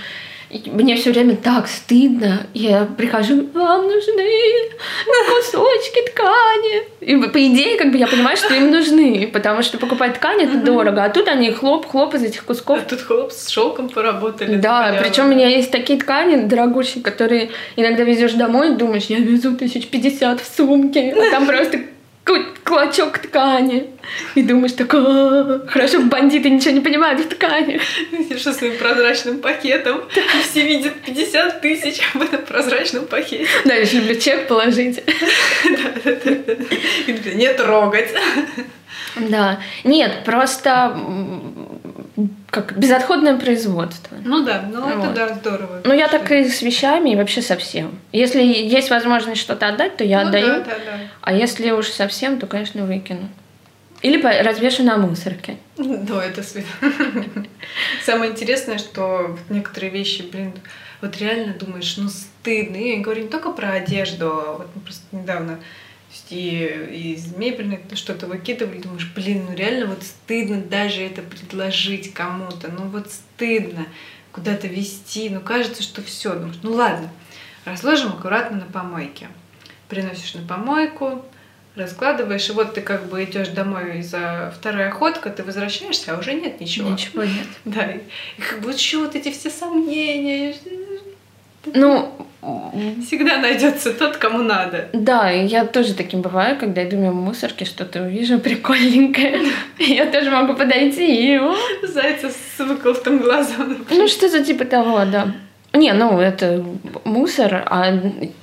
[0.50, 2.46] мне все время так стыдно.
[2.54, 4.30] Я прихожу, вам нужны
[5.40, 6.82] кусочки ткани.
[7.00, 10.58] И по идее, как бы я понимаю, что им нужны, потому что покупать ткань это
[10.58, 14.56] дорого, а тут они хлоп-хлоп из этих кусков А тут хлоп с шелком поработали.
[14.56, 19.56] да, причем у меня есть такие ткани дорогущие, которые иногда везешь домой, думаешь, я везу
[19.56, 21.80] тысяч пятьдесят в сумке, а там просто
[22.64, 23.90] клочок ткани.
[24.34, 27.80] И думаешь, так, «А, хорошо, бандиты ничего не понимают в ткани.
[28.36, 30.02] Что своим прозрачным пакетом.
[30.14, 33.46] И все видят 50 тысяч в этом прозрачном пакете.
[33.64, 35.02] Да, я же люблю чек положить.
[37.06, 38.14] Не трогать.
[39.16, 39.60] Да.
[39.84, 40.96] Нет, просто
[42.50, 44.16] как безотходное производство.
[44.24, 45.14] Ну да, ну это Вот.
[45.14, 45.80] да, здорово.
[45.84, 47.98] Ну, я так и с вещами, и вообще со всем.
[48.12, 50.46] Если есть возможность что-то отдать, то я Ну отдаю.
[50.46, 50.98] Да, да, да.
[51.20, 53.28] А если уж совсем, то, конечно, выкину.
[54.02, 55.56] Или развешу на мусорке.
[55.76, 56.42] Ну, это.
[58.04, 60.52] Самое интересное, что некоторые вещи, блин,
[61.02, 62.76] вот реально думаешь, ну стыдно.
[62.76, 65.60] И я говорю не только про одежду, а вот мы просто недавно
[66.10, 72.12] есть и из мебельной что-то выкидывали, думаешь, блин, ну реально вот стыдно даже это предложить
[72.12, 73.86] кому-то, ну вот стыдно
[74.32, 77.10] куда-то вести, ну кажется, что все, думаешь, ну ладно,
[77.64, 79.28] разложим аккуратно на помойке,
[79.88, 81.24] приносишь на помойку,
[81.76, 86.34] раскладываешь, и вот ты как бы идешь домой за вторая охотка, ты возвращаешься, а уже
[86.34, 86.90] нет ничего.
[86.90, 87.46] Ничего нет.
[87.64, 87.98] Да, и,
[88.38, 90.54] и как бы еще вот эти все сомнения,
[91.66, 92.12] Ну,
[93.04, 94.88] всегда найдется тот, кому надо.
[94.92, 99.40] да, и я тоже таким бываю, когда иду мимо мусорки, что-то увижу прикольненькое.
[99.78, 101.38] Я тоже могу подойти и...
[101.38, 103.84] «О, Зайца с выколотым глазом.
[103.90, 105.34] Ну, что-то типа того, да.
[105.72, 106.64] Не, ну, это
[107.04, 107.92] мусор, а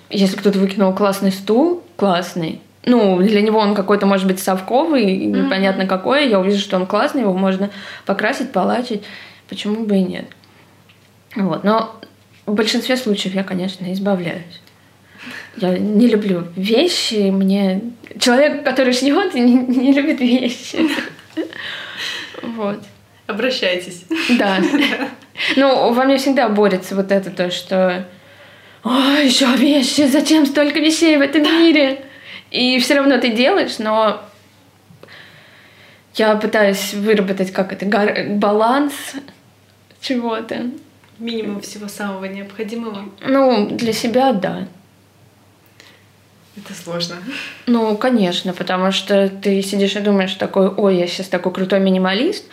[0.09, 5.87] если кто-то выкинул классный стул, классный, ну, для него он какой-то, может быть, совковый, непонятно
[5.87, 7.69] какой, я увижу, что он классный, его можно
[8.05, 9.03] покрасить, полачить,
[9.49, 10.25] почему бы и нет.
[11.35, 11.99] Вот, но
[12.47, 14.61] в большинстве случаев я, конечно, избавляюсь.
[15.57, 17.81] Я не люблю вещи, мне...
[18.19, 20.79] Человек, который шьет, не, не любит вещи.
[22.41, 22.81] Вот.
[23.27, 24.05] Обращайтесь.
[24.39, 24.59] Да.
[25.55, 28.07] Ну, во мне всегда борется вот это то, что
[28.83, 32.05] Ой, еще вещи, зачем столько вещей в этом мире?
[32.51, 34.21] И все равно ты делаешь, но
[36.15, 37.85] я пытаюсь выработать как это
[38.29, 38.93] баланс
[39.99, 40.71] чего-то.
[41.19, 43.05] Минимум всего самого необходимого.
[43.21, 44.67] Ну, для себя, да.
[46.55, 47.17] Это сложно.
[47.65, 52.45] Ну, конечно, потому что ты сидишь и думаешь такой, ой, я сейчас такой крутой минималист,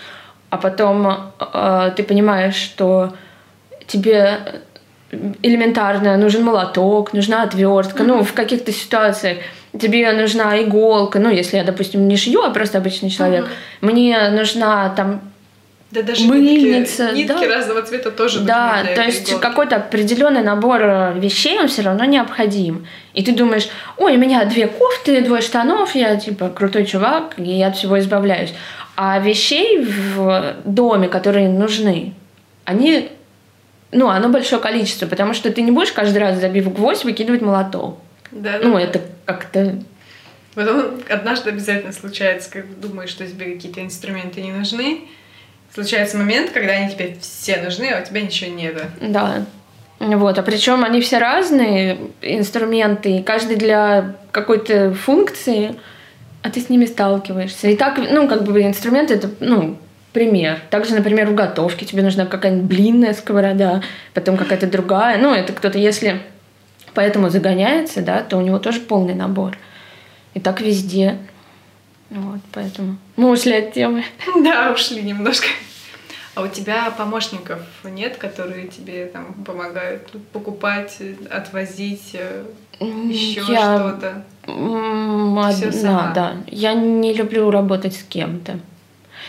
[0.50, 3.14] а потом э, ты понимаешь, что
[3.86, 4.62] тебе
[5.42, 9.38] элементарно нужен молоток, нужна отвертка, ну, в каких-то ситуациях
[9.80, 13.46] тебе нужна иголка, ну, если я, допустим, не шью, а просто обычный человек,
[13.80, 15.20] мне нужна там
[15.90, 17.56] Да даже мыльница, нитки, нитки да.
[17.56, 19.42] разного цвета тоже Да, то есть иголки.
[19.42, 22.86] какой-то определенный набор э, вещей, он все равно необходим.
[23.12, 27.44] И ты думаешь, ой, у меня две кофты, двое штанов, я типа крутой чувак, и
[27.44, 28.52] я от всего избавляюсь.
[28.96, 32.14] А вещей в доме, которые нужны,
[32.64, 33.10] они,
[33.92, 37.98] ну, оно большое количество, потому что ты не будешь каждый раз, забив гвоздь, выкидывать молоток.
[38.32, 38.80] Да, Ну, да.
[38.80, 39.78] это как-то...
[40.54, 45.08] Потом однажды обязательно случается, когда думаешь, что тебе какие-то инструменты не нужны.
[45.74, 48.84] Случается момент, когда они тебе все нужны, а у тебя ничего нету.
[49.00, 49.44] Да.
[49.98, 55.74] Вот, а причем они все разные инструменты, и каждый для какой-то функции,
[56.42, 57.68] а ты с ними сталкиваешься.
[57.68, 59.76] И так, ну, как бы инструменты это, ну,
[60.12, 60.60] пример.
[60.70, 63.82] Также, например, в готовке тебе нужна какая-нибудь блинная сковорода,
[64.12, 65.18] потом какая-то другая.
[65.18, 66.20] Ну, это кто-то, если
[66.94, 69.58] поэтому загоняется, да, то у него тоже полный набор.
[70.34, 71.18] И так везде.
[72.10, 74.04] Вот, поэтому мы ушли от темы.
[74.44, 75.46] Да, ушли немножко.
[76.34, 80.98] А у тебя помощников нет, которые тебе там помогают покупать,
[81.30, 82.16] отвозить,
[82.80, 84.24] еще Я что-то?
[84.46, 86.36] Одна, да.
[86.48, 88.58] Я не люблю работать с кем-то.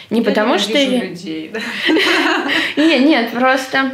[0.09, 0.71] Не потому Я что...
[0.73, 1.59] ненавижу я- людей, да.
[2.81, 3.91] Нет, нет, просто...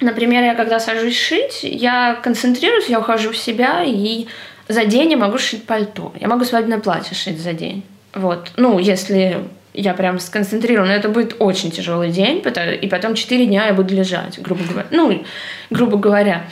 [0.00, 4.26] Например, я когда сажусь шить, я концентрируюсь, я ухожу в себя, и
[4.68, 6.12] за день я могу шить пальто.
[6.20, 7.84] Я могу свадебное платье шить за день.
[8.18, 8.50] Вот.
[8.56, 12.42] Ну, если я прям сконцентрирована, это будет очень тяжелый день,
[12.82, 14.88] и потом 4 дня я буду лежать, грубо говоря.
[14.90, 15.24] Ну,
[15.70, 16.44] грубо говоря.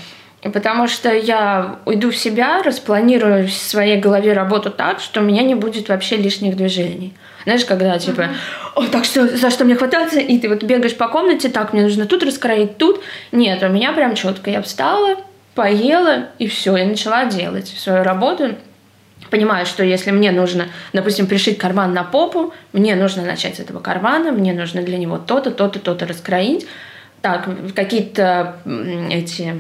[0.43, 5.43] Потому что я уйду в себя, распланирую в своей голове работу так, что у меня
[5.43, 7.15] не будет вообще лишних движений.
[7.43, 8.29] Знаешь, когда типа,
[8.77, 10.21] о, так что, за что мне хвататься?
[10.21, 13.01] И ты вот бегаешь по комнате, так, мне нужно тут раскроить, тут.
[13.33, 14.51] Нет, у меня прям четко.
[14.51, 15.17] Я встала,
[15.55, 18.55] поела, и все, я начала делать свою работу.
[19.31, 23.81] Понимаю, что если мне нужно, допустим, пришить карман на попу, мне нужно начать с этого
[23.81, 26.67] кармана, мне нужно для него то-то, то-то, то-то раскроить.
[27.23, 28.57] Так, какие-то
[29.11, 29.55] эти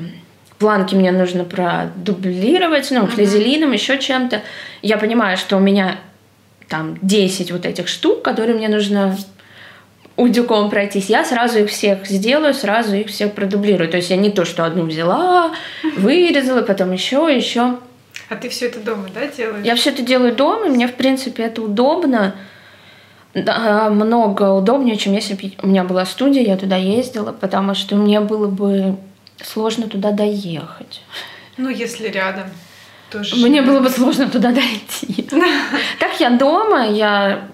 [0.58, 4.42] планки мне нужно продублировать, ну, флизелином, еще чем-то.
[4.82, 5.96] Я понимаю, что у меня
[6.68, 9.16] там 10 вот этих штук, которые мне нужно
[10.16, 13.88] утюком пройтись, я сразу их всех сделаю, сразу их всех продублирую.
[13.90, 15.52] То есть я не то, что одну взяла,
[15.96, 17.76] вырезала, потом еще, еще.
[18.28, 19.64] А ты все это дома, да, делаешь?
[19.64, 22.34] Я все это делаю дома, и мне, в принципе, это удобно.
[23.34, 27.94] Да, много удобнее, чем если бы у меня была студия, я туда ездила, потому что
[27.94, 28.96] мне было бы
[29.42, 31.02] сложно туда доехать.
[31.56, 32.44] Ну, если рядом.
[33.10, 35.28] Тоже Мне было бы сложно туда дойти.
[36.00, 37.48] Так я дома, я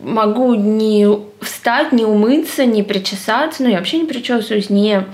[0.00, 1.06] могу не
[1.40, 5.04] встать, не умыться, не причесаться, ну я вообще не причесываюсь, не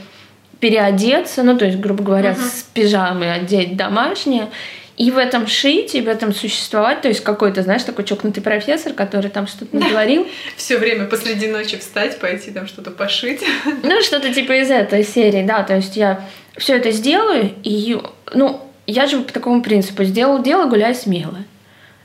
[0.60, 4.48] переодеться, ну то есть, грубо говоря, с пижамы одеть домашнее,
[4.96, 8.92] и в этом шить, и в этом существовать, то есть какой-то, знаешь, такой чокнутый профессор,
[8.92, 10.26] который там что-то натворил.
[10.56, 13.42] Все время посреди ночи встать, пойти там что-то пошить.
[13.82, 15.62] Ну, что-то типа из этой серии, да.
[15.62, 16.24] То есть я
[16.56, 17.98] все это сделаю, и,
[18.34, 20.04] ну, я живу по такому принципу.
[20.04, 21.38] Сделал дело, гуляй смело.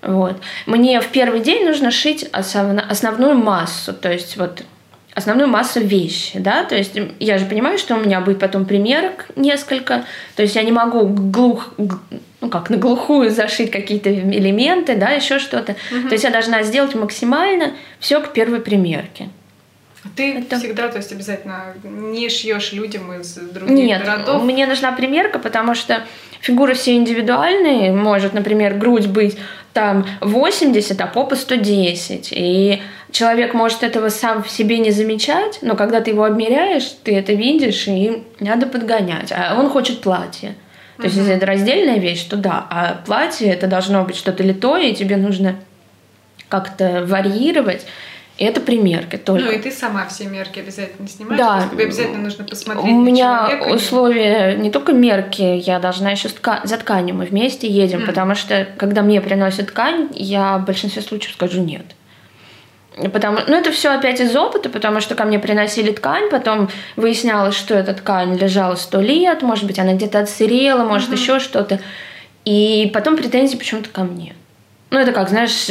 [0.02, 0.38] Вот.
[0.66, 4.64] Мне в первый день нужно шить основную массу, то есть вот
[5.14, 9.26] основную массу вещи, да, то есть я же понимаю, что у меня будет потом примерок
[9.36, 11.74] несколько, то есть я не могу глух,
[12.42, 15.76] ну как, на глухую зашить какие-то элементы, да, еще что-то.
[15.90, 19.30] То есть я должна сделать максимально все к первой примерке.
[20.16, 24.44] Ты Это- всегда, то есть обязательно не шьешь людям из других Нет, городов.
[24.44, 26.04] мне нужна примерка, потому что
[26.40, 27.92] фигуры все индивидуальные.
[27.92, 29.38] Может, например, грудь быть
[29.74, 32.30] там 80, а попа 110.
[32.32, 37.16] И человек может этого сам в себе не замечать, но когда ты его обмеряешь, ты
[37.16, 39.32] это видишь, и надо подгонять.
[39.32, 40.56] А он хочет платье.
[40.98, 42.66] То есть, если это раздельная вещь, то да.
[42.70, 45.56] А платье это должно быть что-то литое, и тебе нужно
[46.50, 47.86] как-то варьировать.
[48.38, 49.46] И это примерка только.
[49.46, 51.40] Ну и ты сама все мерки обязательно снимаешь.
[51.40, 51.68] Да.
[51.72, 53.76] тебе обязательно нужно посмотреть У меня человека.
[53.76, 58.08] условия не только мерки, я должна еще ска- за тканью мы вместе едем, Мгм.
[58.08, 61.82] потому что когда мне приносят ткань, я в большинстве случаев скажу нет.
[63.14, 67.56] Потому, ну, это все опять из опыта, потому что ко мне приносили ткань, потом выяснялось,
[67.56, 71.80] что эта ткань лежала сто лет, может быть, она где-то отсырела, может, еще что-то.
[72.44, 74.34] И потом претензии почему-то ко мне.
[74.90, 75.68] Ну, это как, знаешь,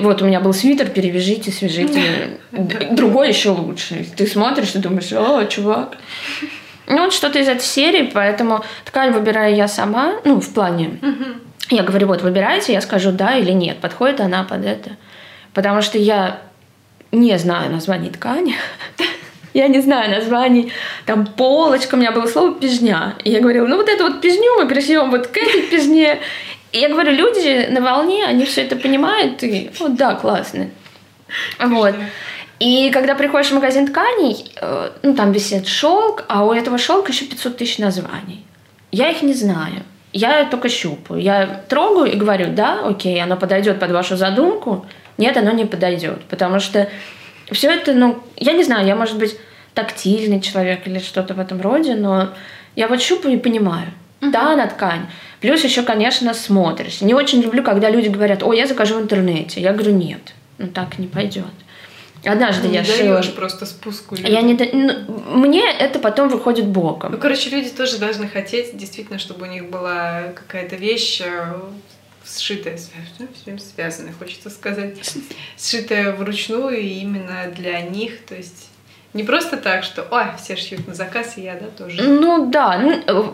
[0.00, 2.38] вот у меня был свитер, перевяжите, свяжите.
[2.50, 4.06] Другой еще лучше.
[4.16, 5.98] Ты смотришь и думаешь, о, чувак.
[6.86, 10.98] Ну, вот что-то из этой серии, поэтому ткань выбираю я сама, ну, в плане.
[11.70, 14.90] Я говорю, вот, выбирайте, я скажу да или нет, подходит она под это.
[15.54, 16.40] Потому что я
[17.12, 18.56] не знаю названий ткани.
[19.54, 20.72] Я не знаю названий.
[21.04, 23.16] Там полочка, у меня было слово пижня.
[23.22, 26.20] И я говорила, ну вот эту вот пижню мы пришьем вот к этой пижне.
[26.72, 30.70] И я говорю, люди на волне, они все это понимают, и вот да, классно.
[31.58, 31.94] Вот.
[32.58, 37.12] И когда приходишь в магазин тканей, э, ну там висит шелк, а у этого шелка
[37.12, 38.46] еще 500 тысяч названий.
[38.90, 39.82] Я их не знаю.
[40.12, 41.20] Я только щупаю.
[41.20, 44.86] Я трогаю и говорю, да, окей, оно подойдет под вашу задумку.
[45.18, 46.22] Нет, оно не подойдет.
[46.24, 46.88] Потому что
[47.50, 49.36] все это, ну, я не знаю, я, может быть,
[49.74, 52.30] тактильный человек или что-то в этом роде, но
[52.76, 53.88] я вот щупаю и понимаю.
[54.20, 54.30] Uh-huh.
[54.30, 55.06] Да, на ткань.
[55.40, 57.00] Плюс еще, конечно, смотришь.
[57.00, 59.60] Не очень люблю, когда люди говорят, о, я закажу в интернете.
[59.60, 61.44] Я говорю, нет, ну так не пойдет.
[62.24, 63.20] Однажды не я шила.
[63.34, 64.14] просто спуску.
[64.14, 67.12] Я не, ну, мне это потом выходит боком.
[67.12, 71.54] Ну, короче, люди тоже должны хотеть, действительно, чтобы у них была какая-то вещь э,
[72.24, 72.78] сшитая,
[73.18, 74.98] ну, всем связанная, хочется сказать,
[75.56, 78.68] сшитая вручную и именно для них, то есть
[79.14, 82.02] не просто так, что, ой, все шьют на заказ, и я, да, тоже.
[82.02, 83.24] Ну да, ну, э,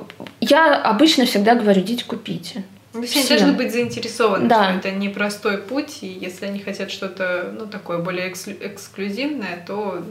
[0.41, 2.65] я обычно всегда говорю, идите купите.
[2.95, 4.65] Ну, все они должны быть заинтересованы, да.
[4.65, 10.03] что это непростой путь, и если они хотят что-то, ну, такое более эксклюзивное, то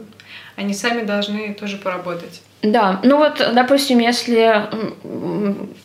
[0.56, 2.40] они сами должны тоже поработать.
[2.62, 4.68] Да, ну вот, допустим, если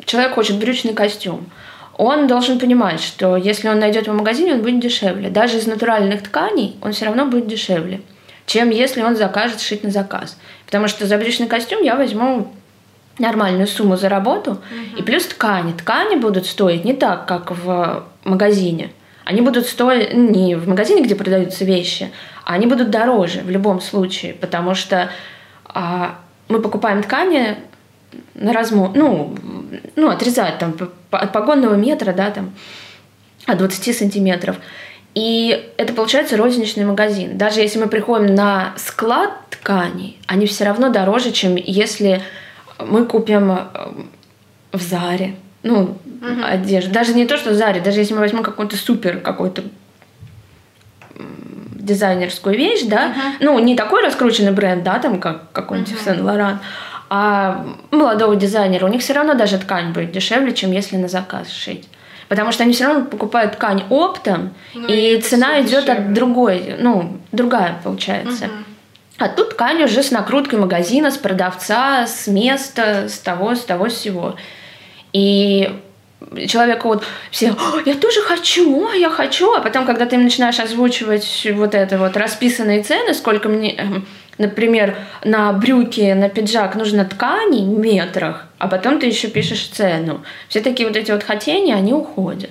[0.05, 1.49] человек хочет брючный костюм,
[1.97, 5.29] он должен понимать, что если он найдет в магазине, он будет дешевле.
[5.29, 8.01] Даже из натуральных тканей он все равно будет дешевле
[8.45, 10.37] чем если он закажет шить на заказ.
[10.65, 12.51] Потому что за брючный костюм я возьму
[13.19, 14.97] нормальную сумму за работу, угу.
[14.97, 15.73] и плюс ткани.
[15.73, 18.91] Ткани будут стоить не так, как в магазине.
[19.23, 22.11] Они будут стоить не в магазине, где продаются вещи,
[22.43, 25.11] а они будут дороже в любом случае, потому что
[25.65, 27.57] а, мы покупаем ткани
[28.35, 29.35] на разму, ну,
[29.95, 30.75] ну, отрезать там
[31.11, 32.53] от погонного метра, да, там,
[33.45, 34.57] от 20 сантиметров.
[35.15, 37.37] И это получается розничный магазин.
[37.37, 42.23] Даже если мы приходим на склад тканей, они все равно дороже, чем если
[42.79, 43.67] мы купим э,
[44.71, 45.35] в Заре.
[45.61, 46.43] Ну, угу.
[46.43, 46.91] одежду.
[46.91, 49.63] Даже не то, что в Заре, даже если мы возьмем какой-то супер какой-то
[51.83, 53.33] дизайнерскую вещь, да, uh-huh.
[53.41, 56.05] ну, не такой раскрученный бренд, да, там, как какой-нибудь uh-huh.
[56.05, 56.59] Сен-Лоран,
[57.09, 61.51] а молодого дизайнера, у них все равно даже ткань будет дешевле, чем если на заказ
[61.51, 61.87] шить.
[62.29, 66.75] Потому что они все равно покупают ткань оптом, ну, и, и цена идет от другой,
[66.79, 68.45] ну, другая получается.
[68.45, 68.53] Угу.
[69.19, 73.87] А тут ткань уже с накруткой магазина, с продавца, с места, с того, с того
[73.89, 74.35] всего.
[75.11, 75.79] И
[76.47, 81.75] человеку вот все, я тоже хочу, я хочу, а потом, когда ты начинаешь озвучивать вот
[81.75, 84.05] это вот расписанные цены, сколько мне, эм,
[84.37, 90.23] например, на брюки, на пиджак нужно ткани в метрах, а потом ты еще пишешь цену.
[90.49, 92.49] Все такие вот эти вот хотения, они уходят.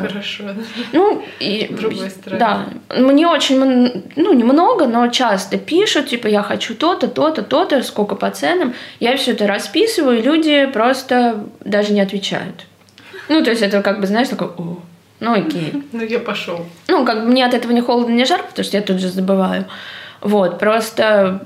[0.00, 0.44] Хорошо.
[0.92, 2.38] Ну, и, другой стороны.
[2.38, 2.66] Да.
[3.00, 8.30] Мне очень, ну, немного, но часто пишут, типа, я хочу то-то, то-то, то-то, сколько по
[8.30, 8.74] ценам.
[9.00, 12.66] Я все это расписываю, и люди просто даже не отвечают.
[13.28, 14.78] Ну, то есть это как бы, знаешь, такой, о,
[15.20, 15.82] ну окей.
[15.92, 16.66] Ну, я пошел.
[16.88, 19.08] Ну, как бы мне от этого не холодно, не жарко, потому что я тут же
[19.08, 19.64] забываю.
[20.22, 21.44] Вот, просто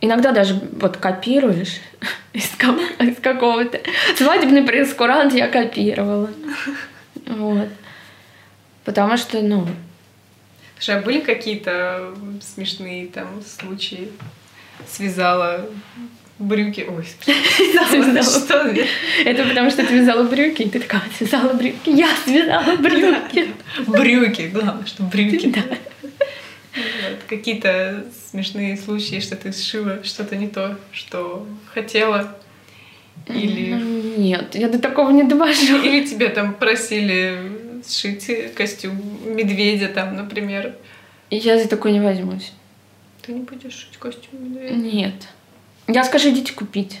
[0.00, 1.80] иногда даже вот копируешь
[2.32, 2.52] из,
[3.00, 3.80] из какого-то.
[4.16, 6.30] Свадебный прескурант я копировала.
[7.26, 7.68] Вот.
[8.84, 9.66] Потому что, ну...
[10.78, 14.12] Слушай, а были какие-то смешные там случаи?
[14.86, 15.66] Связала
[16.38, 16.86] брюки.
[16.86, 18.74] Ой, связала, что
[19.24, 21.88] Это потому что ты связала брюки, и ты такая, связала брюки.
[21.88, 23.54] Я связала брюки.
[23.86, 25.46] Брюки, главное, что брюки.
[25.48, 25.62] Да.
[26.76, 32.36] Вот, какие-то смешные случаи, что ты сшила что-то не то, что хотела.
[33.28, 33.72] Или...
[34.18, 35.82] Нет, я до такого не довожу.
[35.82, 40.76] Или тебе там просили сшить костюм медведя там, например.
[41.30, 42.52] Я за такое не возьмусь.
[43.22, 44.74] Ты не будешь шить костюм медведя?
[44.74, 45.28] Нет.
[45.88, 47.00] Я скажу, идите купить.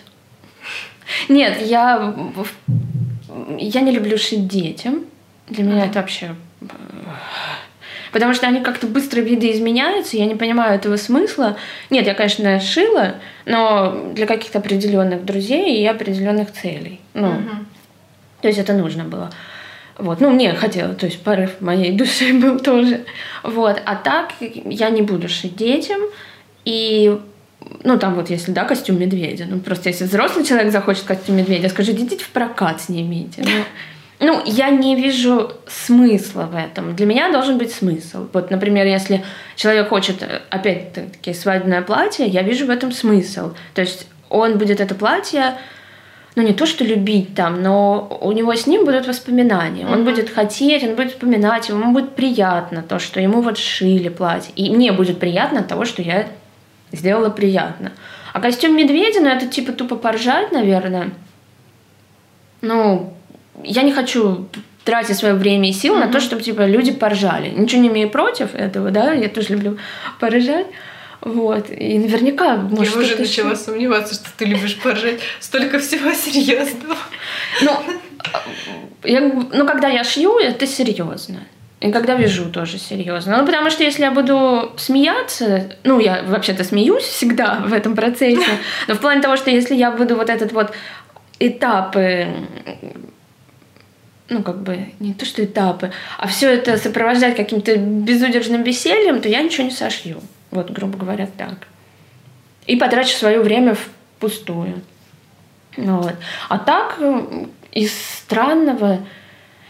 [1.28, 2.14] Нет, я,
[3.58, 5.04] я не люблю шить детям.
[5.48, 6.34] Для меня это вообще
[8.16, 11.58] потому что они как-то быстро виды изменяются, я не понимаю этого смысла.
[11.90, 16.98] Нет, я, конечно, шила, но для каких-то определенных друзей и определенных целей.
[17.12, 17.50] Ну, угу.
[18.40, 19.30] то есть это нужно было.
[19.98, 23.04] Вот, ну, мне хотела, то есть порыв моей души был тоже.
[23.42, 26.00] Вот, а так я не буду шить детям.
[26.64, 27.20] И,
[27.84, 31.68] ну, там вот если, да, костюм медведя, ну, просто если взрослый человек захочет костюм медведя,
[31.68, 33.42] скажи, идите в прокат снимите.
[33.44, 33.64] Ну,
[34.26, 36.96] ну, я не вижу смысла в этом.
[36.96, 38.26] Для меня должен быть смысл.
[38.32, 39.24] Вот, например, если
[39.54, 43.54] человек хочет, опять-таки, свадебное платье, я вижу в этом смысл.
[43.74, 45.54] То есть он будет это платье,
[46.34, 49.84] ну, не то, что любить там, но у него с ним будут воспоминания.
[49.84, 49.92] Mm-hmm.
[49.92, 54.52] Он будет хотеть, он будет вспоминать, ему будет приятно то, что ему вот шили платье.
[54.56, 56.26] И мне будет приятно от того, что я
[56.92, 57.92] сделала приятно.
[58.34, 61.10] А костюм медведя, ну, это типа тупо поржать, наверное.
[62.60, 63.15] Ну,
[63.64, 64.48] я не хочу
[64.84, 66.06] тратя свое время и силы mm-hmm.
[66.06, 67.50] на то, чтобы типа люди поржали.
[67.50, 69.78] Ничего не имею против этого, да, я тоже люблю
[70.20, 70.66] поржать.
[71.20, 71.70] Вот.
[71.70, 73.56] И наверняка, может, Я уже начала еще...
[73.56, 75.18] сомневаться, что ты любишь поржать.
[75.40, 76.96] Столько всего серьезного.
[77.62, 77.72] Ну,
[79.02, 81.40] я, ну, когда я шью, это серьезно.
[81.80, 83.38] И когда вяжу, тоже серьезно.
[83.38, 88.46] Ну, потому что если я буду смеяться, ну, я вообще-то смеюсь всегда в этом процессе,
[88.88, 90.72] но в плане того, что если я буду вот этот вот
[91.38, 92.28] этапы
[94.28, 99.28] ну, как бы, не то что этапы, а все это сопровождать каким-то безудержным весельем, то
[99.28, 100.20] я ничего не сошью.
[100.50, 101.68] Вот, грубо говоря, так.
[102.66, 104.82] И потрачу свое время впустую.
[105.76, 106.14] Вот.
[106.48, 107.00] А так,
[107.72, 109.06] из странного,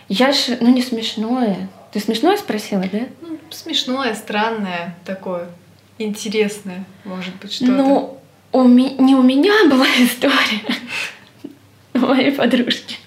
[0.09, 1.68] я же, ну, не смешное.
[1.92, 3.00] Ты смешное спросила, да?
[3.20, 5.48] Ну, смешное, странное такое,
[5.98, 7.72] интересное, может быть, что-то.
[7.72, 8.20] Ну,
[8.52, 8.94] у ми...
[8.98, 10.62] не у меня была история,
[11.94, 12.98] у моей подружки.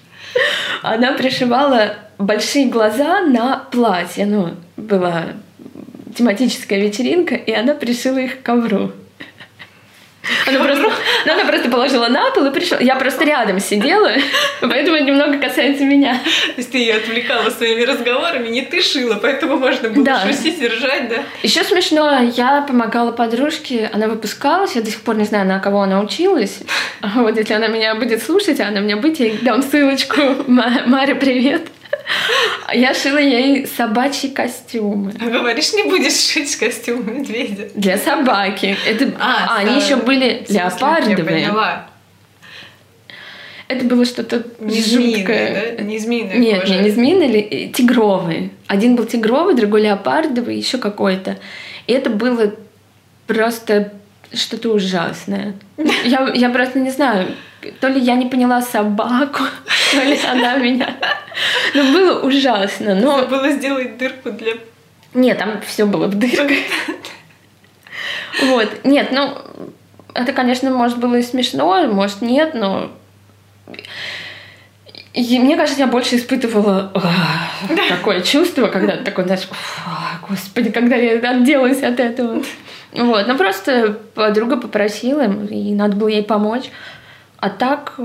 [0.82, 4.26] Она пришивала большие глаза на платье.
[4.26, 5.26] Ну, была
[6.14, 8.92] тематическая вечеринка, и она пришила их к ковру.
[10.46, 10.92] Она просто,
[11.26, 12.78] ну, она просто положила на пол и пришла.
[12.78, 14.10] Я просто рядом сидела,
[14.60, 16.14] поэтому немного касается меня.
[16.14, 20.20] То есть ты ее отвлекала своими разговорами, не ты шила, поэтому можно было да.
[20.20, 21.16] шутить и ржать, да?
[21.42, 25.82] Еще смешно, я помогала подружке, она выпускалась, я до сих пор не знаю, на кого
[25.82, 26.60] она училась.
[27.14, 30.20] Вот если она меня будет слушать, а она меня будет, я дам ссылочку.
[30.46, 31.68] Маря, привет.
[32.72, 35.12] Я шила ей собачьи костюмы.
[35.20, 37.68] А говоришь, не будешь шить костюм медведя?
[37.74, 38.76] Для собаки.
[38.86, 39.12] Это...
[39.18, 41.40] А, а они еще были леопардовые.
[41.42, 41.86] Я поняла.
[43.68, 45.76] Это было что-то не жуткое.
[45.76, 45.82] да?
[45.84, 46.74] Не змеиное Нет, кожа.
[46.74, 48.50] не, не змеиные, тигровые.
[48.66, 51.38] Один был тигровый, другой леопардовый, еще какой-то.
[51.86, 52.54] И это было
[53.28, 53.92] просто
[54.32, 55.54] что-то ужасное.
[56.04, 57.34] Я, я просто не знаю,
[57.80, 59.42] то ли я не поняла собаку,
[59.92, 60.96] то ли она меня.
[61.74, 62.94] Ну, было ужасно.
[62.94, 63.20] Но...
[63.20, 64.54] Забыла сделать дырку для...
[65.14, 66.58] Нет, там все было в дырках.
[68.42, 68.84] Вот.
[68.84, 69.36] Нет, ну,
[70.14, 72.90] это, конечно, может было и смешно, может, нет, но...
[75.12, 79.48] И мне кажется, я больше испытывала э, такое чувство, когда такой, знаешь,
[80.28, 82.44] господи, когда я отделалась от этого.
[82.92, 86.70] Вот, ну просто подруга попросила, и надо было ей помочь.
[87.38, 87.98] А так,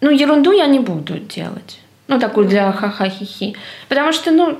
[0.00, 1.80] ну, ерунду я не буду делать.
[2.06, 3.56] Ну, такую для ха-ха-хи-хи.
[3.88, 4.58] Потому что, ну...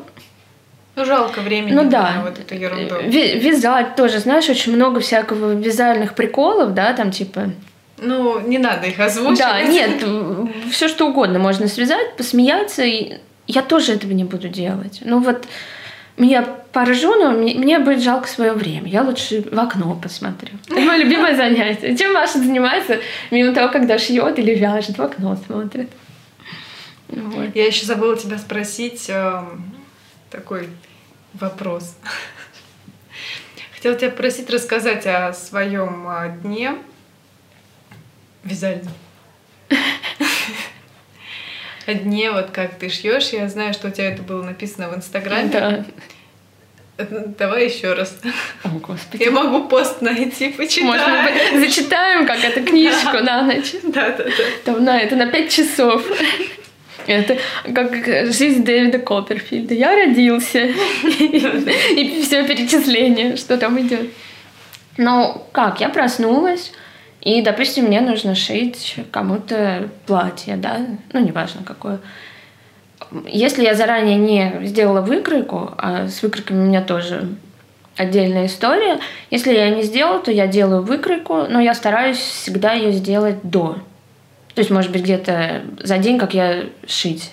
[0.97, 2.13] Ну, жалко времени ну, да.
[2.17, 2.97] на вот эту ерунду.
[3.07, 7.51] Вязать тоже, знаешь, очень много всякого вязальных приколов, да, там типа...
[7.99, 9.39] Ну, не надо их озвучивать.
[9.39, 10.05] Да, нет,
[10.71, 12.83] все что угодно можно связать, посмеяться.
[12.83, 15.01] И я тоже этого не буду делать.
[15.03, 15.47] Ну вот
[16.19, 16.43] меня
[16.73, 18.89] поражу, но мне, мне будет жалко свое время.
[18.89, 20.51] Я лучше в окно посмотрю.
[20.69, 21.97] Это мое любимое занятие.
[21.97, 22.99] Чем Маша занимается,
[23.31, 25.91] мимо того, когда шьет или вяжет, в окно смотрит.
[27.09, 27.55] Вот.
[27.55, 29.43] Я еще забыла тебя спросить э,
[30.31, 30.69] такой
[31.35, 31.97] вопрос.
[33.75, 36.75] Хотела тебя просить рассказать о своем э, дне
[38.45, 38.93] вязальном.
[41.95, 43.29] Дне, вот как ты шьешь.
[43.31, 45.49] Я знаю, что у тебя это было написано в Инстаграме.
[45.49, 45.85] Да.
[47.39, 48.19] Давай еще раз.
[48.65, 49.23] О, Господи.
[49.23, 50.85] Я могу пост найти, почитать.
[50.85, 51.07] Может,
[51.53, 53.73] мы зачитаем как эту книжку на ночь.
[53.85, 54.33] Да, да, да.
[54.65, 56.05] Там, на, это на пять часов.
[57.07, 57.39] Это
[57.73, 57.95] как
[58.33, 59.75] жизнь Дэвида Копперфильда.
[59.75, 60.65] Я родился.
[60.65, 64.11] И все перечисление, что там идет.
[64.97, 66.73] Ну, как, я проснулась,
[67.21, 70.81] и, допустим, мне нужно шить кому-то платье, да,
[71.13, 72.01] ну, неважно какое.
[73.27, 77.29] Если я заранее не сделала выкройку, а с выкройками у меня тоже
[77.97, 78.99] отдельная история,
[79.31, 83.79] если я не сделала, то я делаю выкройку, но я стараюсь всегда ее сделать до.
[84.55, 87.31] То есть, может быть, где-то за день, как я шить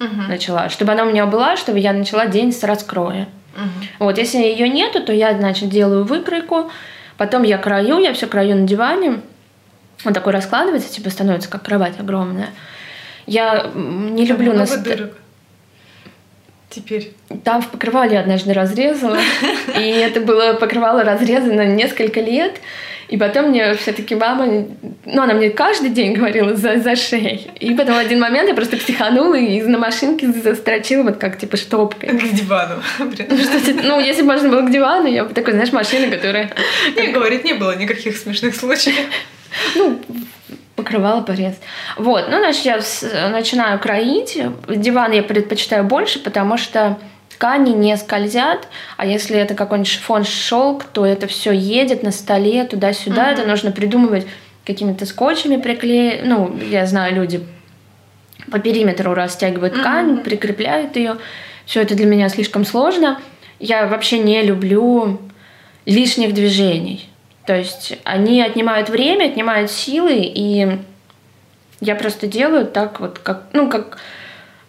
[0.00, 0.22] угу.
[0.28, 0.68] начала.
[0.68, 3.28] Чтобы она у меня была, чтобы я начала день с раскроя.
[3.54, 4.06] Угу.
[4.06, 6.70] Вот, если ее нету, то я, значит, делаю выкройку,
[7.16, 9.20] потом я крою, я все крою на диване.
[10.04, 12.50] Он такой раскладывается, типа становится как кровать огромная.
[13.26, 14.52] Я не Там люблю...
[14.52, 14.76] Нас...
[14.78, 15.12] дырок
[16.76, 17.12] теперь?
[17.42, 19.18] Там в покрывале однажды разрезала,
[19.78, 22.60] и это было покрывало разрезано несколько лет.
[23.08, 24.66] И потом мне все-таки мама,
[25.04, 27.40] ну, она мне каждый день говорила за, за шею.
[27.60, 31.56] И потом в один момент я просто психанула и на машинке застрочила вот как типа
[31.56, 32.08] штопкой.
[32.08, 32.82] К дивану.
[32.98, 36.50] Ну, если бы можно было к дивану, я бы такой, знаешь, машина, которая...
[36.96, 38.96] Не, говорит, не было никаких смешных случаев.
[39.76, 40.00] Ну,
[40.74, 41.54] покрывала порез.
[41.96, 44.38] Вот, ну, значит, я начинаю кроить.
[44.68, 46.98] Диван я предпочитаю больше, потому что
[47.36, 48.66] ткани не скользят,
[48.96, 53.32] а если это какой-нибудь шифон шелк, то это все едет на столе туда-сюда, mm-hmm.
[53.34, 54.26] это нужно придумывать
[54.64, 56.24] какими-то скотчами приклеить.
[56.24, 57.46] Ну, я знаю, люди
[58.50, 61.16] по периметру растягивают ткань, прикрепляют ее.
[61.66, 63.20] Все это для меня слишком сложно.
[63.58, 65.20] Я вообще не люблю
[65.84, 67.08] лишних движений.
[67.44, 70.78] То есть они отнимают время, отнимают силы, и
[71.80, 73.98] я просто делаю так вот, как, ну, как,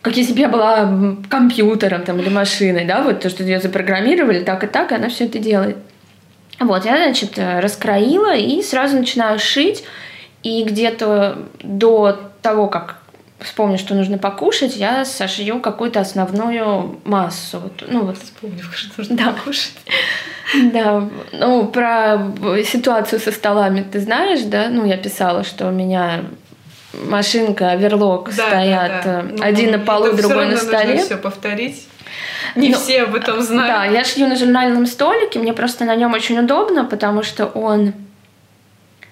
[0.02, 0.89] как если бы я была
[1.30, 5.10] компьютером там, или машиной, да, вот то, что ее запрограммировали, так и так, и она
[5.10, 5.78] все это делает.
[6.60, 9.84] Вот, я, значит, раскроила и сразу начинаю шить,
[10.43, 12.98] и где-то до того, как
[13.39, 17.60] вспомню, что нужно покушать, я сошью какую-то основную массу.
[17.60, 18.18] Вот, ну, вот.
[18.18, 19.32] Вспомню, что нужно да.
[19.32, 19.74] покушать.
[20.72, 22.32] Да, ну, про
[22.64, 24.70] ситуацию со столами ты знаешь, да?
[24.70, 26.24] Ну, я писала, что у меня
[27.06, 29.43] машинка, оверлок да, стоят да, да.
[29.43, 30.93] один ну, на полу, другой на столе.
[30.93, 31.88] Нужно все повторить.
[32.56, 33.74] Не ну, все об этом знают.
[33.74, 37.93] Да, я шью на журнальном столике, мне просто на нем очень удобно, потому что он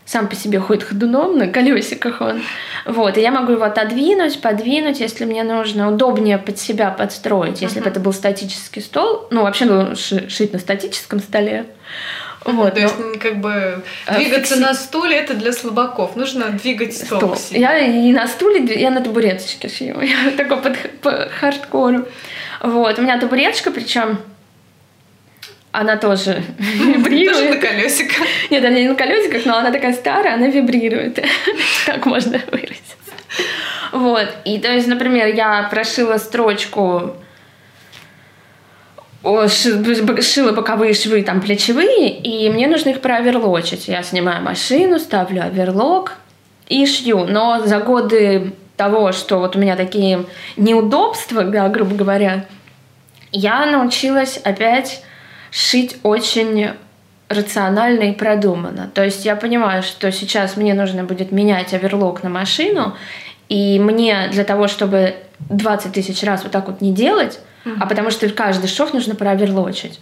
[0.06, 2.42] сам по себе ходит ходуном, на колесиках он.
[2.86, 7.62] Вот, и я могу его отодвинуть, подвинуть, если мне нужно, удобнее под себя подстроить.
[7.62, 7.84] Если uh-huh.
[7.84, 11.66] бы это был статический стол, ну, вообще ну, шить на статическом столе.
[12.46, 14.64] Вот, то есть, как бы э, двигаться фикси...
[14.64, 16.16] на стуле это для слабаков.
[16.16, 17.18] Нужно двигать стол.
[17.18, 17.36] стол.
[17.36, 17.60] Себе.
[17.60, 20.00] Я и на стуле, я на табуреточке шью.
[20.02, 22.08] Я такой под, по хардкору.
[22.62, 23.00] Вот.
[23.00, 24.20] У меня табуреточка, причем
[25.72, 27.34] она тоже вибрирует.
[27.34, 28.28] Тоже на колесиках.
[28.52, 31.20] Нет, она не на колесиках, но она такая старая, она вибрирует.
[31.88, 32.96] Так можно выразиться.
[33.92, 34.28] Вот.
[34.46, 37.16] И то есть, например, я прошила строчку
[40.22, 43.88] шила боковые швы, там плечевые, и мне нужно их прооверлочить.
[43.88, 46.18] Я снимаю машину, ставлю оверлок
[46.68, 47.26] и шью.
[47.26, 50.26] Но за годы того, что вот у меня такие
[50.58, 52.46] неудобства, да, грубо говоря,
[53.32, 55.02] я научилась опять
[55.50, 56.72] шить очень
[57.28, 58.92] рационально и продуманно.
[58.94, 62.96] То есть я понимаю, что сейчас мне нужно будет менять оверлок на машину,
[63.50, 65.16] и мне для того, чтобы
[65.50, 67.78] 20 тысяч раз вот так вот не делать, mm-hmm.
[67.80, 70.00] а потому что каждый шов нужно прооверлочить.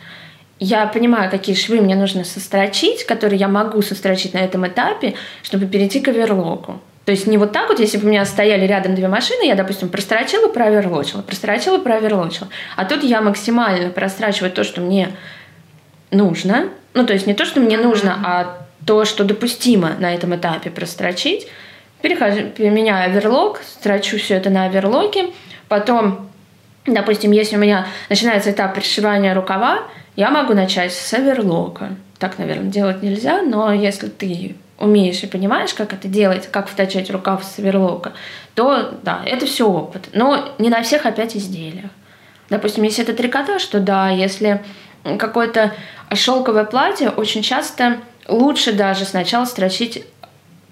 [0.59, 5.65] Я понимаю, какие швы мне нужно сострочить, которые я могу сострочить на этом этапе, чтобы
[5.65, 6.79] перейти к оверлоку.
[7.05, 9.55] То есть не вот так вот, если бы у меня стояли рядом две машины, я,
[9.55, 12.47] допустим, прострочила, прооверлочила, прострочила, прооверлочила.
[12.77, 15.09] А тут я максимально прострачиваю то, что мне
[16.11, 16.69] нужно.
[16.93, 20.69] Ну, то есть не то, что мне нужно, а то, что допустимо на этом этапе
[20.69, 21.47] прострочить.
[22.01, 25.27] Перехожу, меняю оверлок, строчу все это на оверлоке.
[25.67, 26.29] Потом,
[26.85, 29.83] допустим, если у меня начинается этап пришивания рукава,
[30.15, 31.95] я могу начать с оверлока.
[32.19, 37.09] Так, наверное, делать нельзя, но если ты умеешь и понимаешь, как это делать, как втачать
[37.09, 38.13] рукав с оверлока,
[38.55, 40.09] то да, это все опыт.
[40.13, 41.91] Но не на всех опять изделиях.
[42.49, 44.61] Допустим, если это трикотаж, то да, если
[45.17, 45.73] какое-то
[46.13, 50.05] шелковое платье, очень часто лучше даже сначала строчить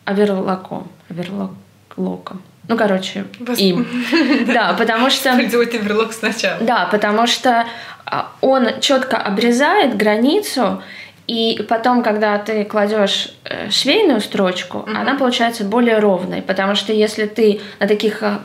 [0.05, 2.41] оверлоком, оверлоком.
[2.67, 3.59] Ну, короче, Вас...
[3.59, 3.87] им.
[4.47, 5.41] Да, потому что...
[5.43, 6.59] Делать оверлок сначала.
[6.61, 7.65] Да, потому что
[8.05, 10.81] а, он четко обрезает границу,
[11.27, 14.97] и потом, когда ты кладешь э, швейную строчку, mm-hmm.
[14.97, 18.41] она получается более ровной, потому что если ты на таких а,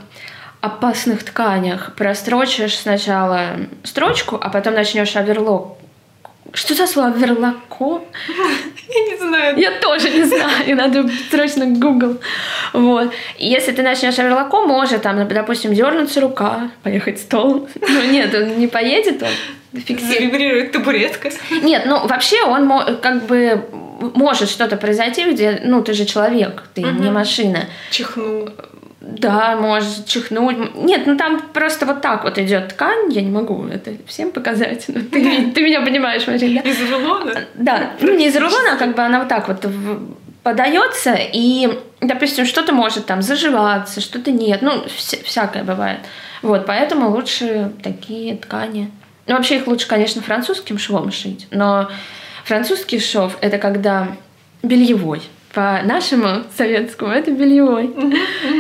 [0.60, 5.76] опасных тканях прострочишь сначала строчку, а потом начнешь оверлок
[6.52, 8.02] что за слово верлако?
[8.88, 9.58] Я не знаю.
[9.58, 10.76] Я тоже не знаю.
[10.76, 12.18] Надо срочно Google.
[12.72, 13.12] Вот.
[13.38, 17.68] Если ты начнешь верлако, может там, допустим, дернуться рука, поехать стол.
[17.80, 20.18] Ну нет, он не поедет, он фиксирует.
[20.18, 21.30] Завибрирует табуретка.
[21.62, 22.68] Нет, ну вообще он
[23.00, 23.64] как бы
[24.14, 27.02] может что-то произойти, где, ну, ты же человек, ты угу.
[27.02, 27.66] не машина.
[27.90, 28.50] Чихнул.
[29.06, 30.74] Да, может чихнуть.
[30.74, 33.12] Нет, ну там просто вот так вот идет ткань.
[33.12, 34.84] Я не могу это всем показать.
[34.88, 36.60] Но ты, ты меня понимаешь, Марина.
[36.60, 37.44] Из рулона?
[37.54, 39.64] Да, ну не из рулона, а как бы она вот так вот
[40.42, 41.68] подается, и,
[42.00, 44.62] допустим, что-то может там заживаться, что-то нет.
[44.62, 45.98] Ну, вся, всякое бывает.
[46.42, 48.92] Вот, поэтому лучше такие ткани.
[49.26, 51.90] Ну, вообще их лучше, конечно, французским швом шить, но
[52.44, 54.08] французский шов— это когда
[54.62, 55.20] бельевой
[55.56, 57.90] по нашему советскому это бельевой.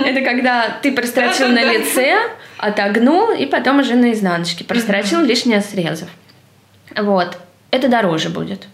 [0.06, 2.16] Это когда ты прострочил на лице,
[2.56, 6.08] отогнул и потом уже на изнаночке прострочил лишние срезов.
[6.96, 7.36] Вот.
[7.70, 8.66] Это дороже будет.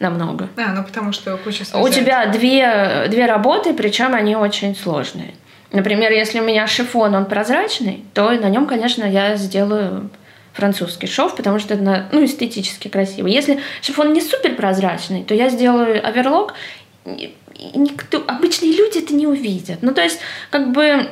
[0.00, 0.50] Намного.
[0.58, 5.32] А, ну потому что куча У тебя две, две работы, причем они очень сложные.
[5.72, 10.10] Например, если у меня шифон, он прозрачный, то на нем, конечно, я сделаю
[10.52, 13.26] французский шов, потому что это ну, эстетически красиво.
[13.26, 16.52] Если шифон не супер прозрачный, то я сделаю оверлок
[17.74, 19.78] никто, обычные люди это не увидят.
[19.82, 20.18] Ну, то есть,
[20.50, 21.08] как бы,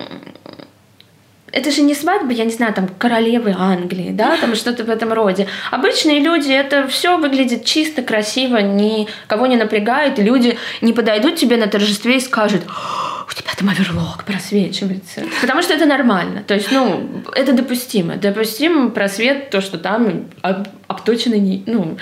[1.52, 5.12] это же не свадьба, я не знаю, там, королевы Англии, да, там что-то в этом
[5.12, 5.46] роде.
[5.70, 11.68] Обычные люди, это все выглядит чисто, красиво, никого не напрягает, люди не подойдут тебе на
[11.68, 15.22] торжестве и скажут, у тебя там оверлок просвечивается.
[15.40, 16.42] Потому что это нормально.
[16.42, 18.16] То есть, ну, это допустимо.
[18.16, 21.36] Допустим просвет, то, что там об, обточено,
[21.66, 21.96] ну,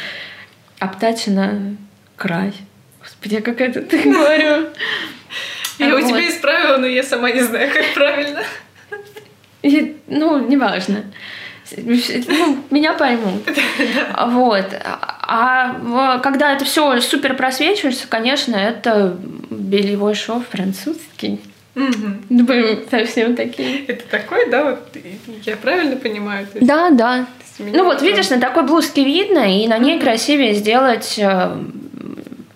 [0.79, 1.77] обтачено
[2.17, 2.55] край.
[3.23, 4.67] Господи, как это ты говорю?
[5.79, 8.43] Я у тебя исправила, но я сама не знаю, как правильно.
[10.09, 11.05] Ну, неважно.
[11.77, 13.43] Ну, меня поймут.
[14.27, 14.67] Вот.
[14.85, 19.17] А когда это все супер просвечивается, конечно, это
[19.51, 21.41] бельевой шов французский.
[21.75, 22.43] Угу.
[22.45, 23.87] Будем совсем такие.
[23.87, 24.97] Это такой, да, вот
[25.45, 26.47] я правильно понимаю?
[26.53, 26.67] Есть...
[26.67, 27.27] Да, да.
[27.59, 31.57] Ну вот видишь, на такой блузке видно, и на ней красивее сделать э,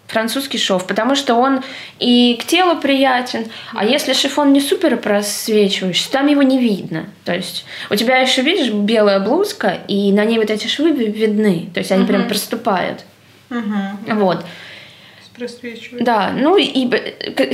[0.06, 1.62] французский шов, потому что он
[1.98, 7.06] и к телу приятен, а если шифон не супер просвечивающий, там его не видно.
[7.24, 11.68] То есть у тебя еще, видишь, белая блузка, и на ней вот эти швы видны,
[11.74, 12.08] то есть они угу.
[12.08, 13.04] прям проступают.
[13.50, 14.14] Угу.
[14.14, 14.44] Вот.
[15.34, 16.02] Просвечивают.
[16.02, 16.88] Да, ну и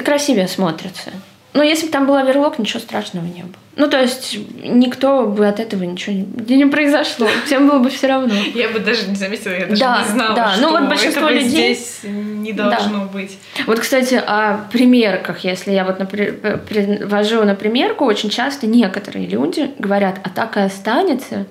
[0.03, 1.11] красивее смотрится.
[1.55, 3.53] Но если бы там был оверлок, ничего страшного не было.
[3.77, 7.27] Ну, то есть, никто бы от этого ничего не, не произошло.
[7.47, 8.35] Всем было бы все равно.
[8.55, 10.53] Я бы даже не заметила, я даже да, не знала, да.
[10.53, 13.05] что ну, вот большинство людей здесь не должно да.
[13.05, 13.39] быть.
[13.67, 15.41] Вот, кстати, о примерках.
[15.41, 20.61] Если я вот например, привожу на примерку, очень часто некоторые люди говорят, а так и
[20.61, 21.47] останется.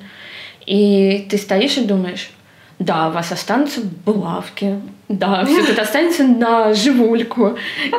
[0.65, 2.29] И ты стоишь и думаешь,
[2.77, 4.79] да, у вас останутся булавки,
[5.17, 7.57] да, все тут останется на живульку,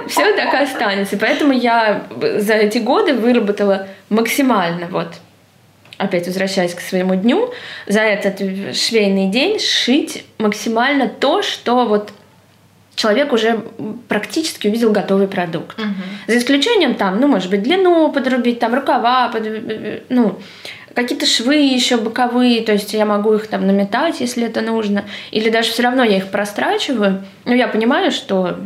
[0.08, 1.16] все так и останется.
[1.16, 2.06] Поэтому я
[2.38, 5.08] за эти годы выработала максимально вот
[5.98, 7.52] опять возвращаясь к своему дню,
[7.86, 8.40] за этот
[8.76, 12.12] швейный день шить максимально то, что вот
[12.94, 13.62] человек уже
[14.08, 15.78] практически увидел готовый продукт.
[15.78, 15.86] Угу.
[16.26, 19.48] За исключением там, ну, может быть, длину подрубить, там рукава, под,
[20.08, 20.38] ну,
[20.94, 25.50] какие-то швы еще боковые, то есть я могу их там наметать, если это нужно, или
[25.50, 28.58] даже все равно я их прострачиваю, но я понимаю, что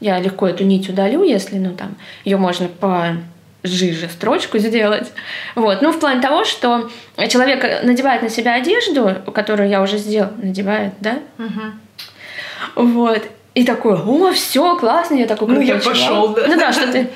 [0.00, 3.16] я легко эту нить удалю, если, ну, там, ее можно по
[3.62, 5.12] жиже строчку сделать.
[5.54, 5.82] Вот.
[5.82, 6.90] Ну, в плане того, что
[7.28, 11.18] человек надевает на себя одежду, которую я уже сделал, надевает, да?
[11.38, 12.84] Угу.
[12.84, 13.22] Вот.
[13.54, 16.46] И такой, о, все, классно, я такой Ну, я пошел, да.
[16.46, 17.08] Ну да, что ты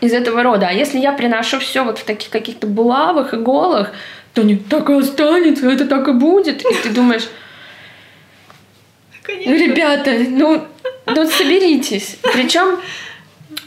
[0.00, 0.68] из этого рода.
[0.68, 3.92] А если я приношу все вот в таких каких-то булавах, иголах,
[4.34, 6.62] то не так и останется, это так и будет.
[6.62, 7.28] И ты думаешь,
[9.22, 9.52] Конечно.
[9.52, 10.64] ну, ребята, ну,
[11.06, 12.16] ну соберитесь.
[12.32, 12.78] Причем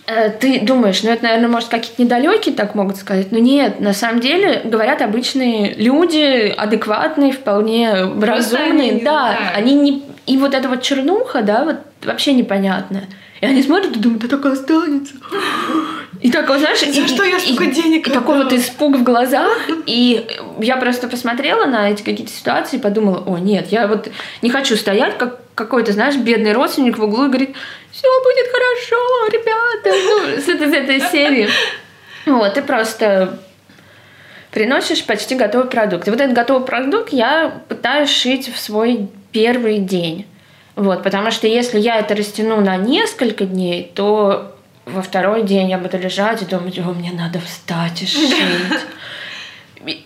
[0.08, 3.32] э, ты думаешь, ну это, наверное, может, какие-то недалекие так могут сказать.
[3.32, 8.92] Но нет, на самом деле говорят обычные люди, адекватные, вполне разумные.
[8.92, 10.04] Они да, они не...
[10.26, 13.08] И вот эта вот чернуха, да, вот вообще непонятная.
[13.44, 15.16] И они смотрят и думают, да так и останется.
[16.22, 19.04] И так, вот, знаешь, За и, что я столько денег И такой вот испуг в
[19.04, 19.68] глазах.
[19.86, 20.26] И
[20.62, 24.10] я просто посмотрела на эти какие-то ситуации и подумала, о, нет, я вот
[24.41, 27.54] не хочу стоять, как какой-то, знаешь, бедный родственник в углу и говорит,
[27.91, 29.91] все будет хорошо, ребята.
[29.91, 31.50] Ну, с этой, с этой серии.
[32.26, 33.39] Вот, ты просто
[34.52, 36.08] приносишь почти готовый продукт.
[36.08, 40.28] И вот этот готовый продукт я пытаюсь шить в свой первый день.
[40.76, 44.56] Вот, потому что если я это растяну на несколько дней, то
[44.86, 48.36] во второй день я буду лежать и думать, о, мне надо встать и шить.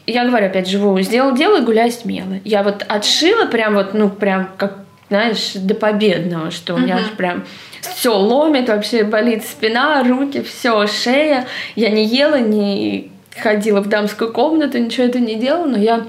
[0.05, 2.39] Я говорю, опять живу, сделал дело и гуляй смело.
[2.43, 7.45] Я вот отшила прям вот, ну, прям как, знаешь, до победного, что у меня прям
[7.81, 11.45] все ломит, вообще болит спина, руки, все, шея.
[11.75, 16.07] Я не ела, не ходила в дамскую комнату, ничего это не делала, но я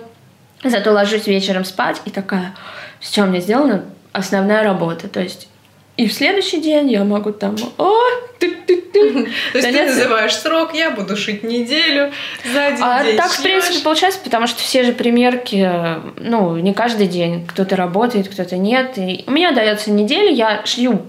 [0.64, 2.54] зато ложусь вечером спать и такая,
[3.00, 3.84] все, меня сделано
[4.18, 5.08] основная работа.
[5.08, 5.48] То есть
[5.98, 7.92] и в следующий день я могу там, о,
[8.38, 9.12] ты, ты, ты.
[9.52, 12.12] То есть ты называешь срок, я буду шить неделю,
[12.52, 15.68] за один а день так, в принципе, получается, потому что все же примерки,
[16.18, 17.44] ну, не каждый день.
[17.48, 18.96] Кто-то работает, кто-то нет.
[18.96, 21.02] И у меня дается неделя, я шью,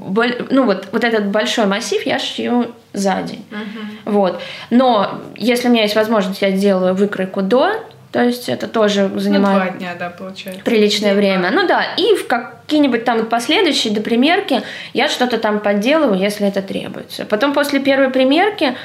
[0.50, 3.46] ну, вот, вот этот большой массив я шью за день.
[3.52, 4.12] Угу.
[4.12, 4.42] Вот.
[4.72, 7.74] Но если у меня есть возможность, я делаю выкройку до,
[8.12, 10.62] то есть это тоже занимает ну, два дня, да, получается.
[10.64, 11.52] приличное День время.
[11.52, 14.62] Ну да, и в какие-нибудь там последующие до примерки
[14.94, 17.26] я что-то там подделываю, если это требуется.
[17.26, 18.76] Потом после первой примерки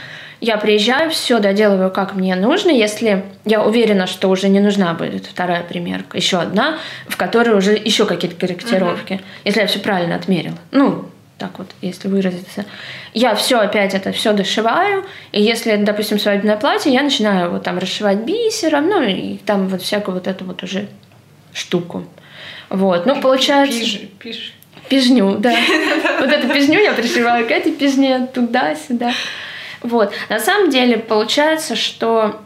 [0.41, 2.69] я приезжаю, все доделываю, как мне нужно.
[2.71, 7.73] Если я уверена, что уже не нужна будет вторая примерка, еще одна, в которой уже
[7.73, 9.25] еще какие-то корректировки, uh-huh.
[9.47, 10.59] если я все правильно отмерила.
[10.71, 11.07] Ну,
[11.39, 12.65] так вот, если выразиться.
[13.13, 17.79] Я все опять это все дошиваю, и если, допустим, свадебное платье, я начинаю вот там
[17.79, 20.89] расшивать бисером, ну и там вот всякую вот эту вот уже
[21.53, 22.05] штуку.
[22.69, 23.79] Вот, ну получается...
[23.79, 24.55] Пиж, пиж.
[24.89, 25.55] Пижню, да.
[26.21, 29.13] Вот эту пижню я пришиваю к этой пижне туда-сюда.
[29.83, 30.13] Вот.
[30.29, 32.41] На самом деле получается, что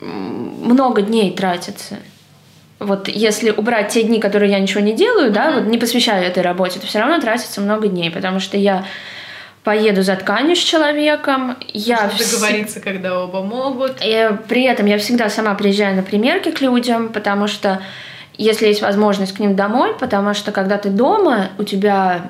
[0.00, 1.98] много дней тратится
[2.78, 6.42] вот если убрать те дни, которые я ничего не делаю, да, вот не посвящаю этой
[6.42, 8.84] работе, то все равно тратится много дней, потому что я
[9.64, 11.56] поеду за тканью с человеком.
[11.72, 13.96] Я договориться, когда оба могут.
[14.04, 17.82] И при этом я всегда сама приезжаю на примерки к людям, потому что
[18.38, 22.26] если есть возможность к ним домой, потому что когда ты дома, у тебя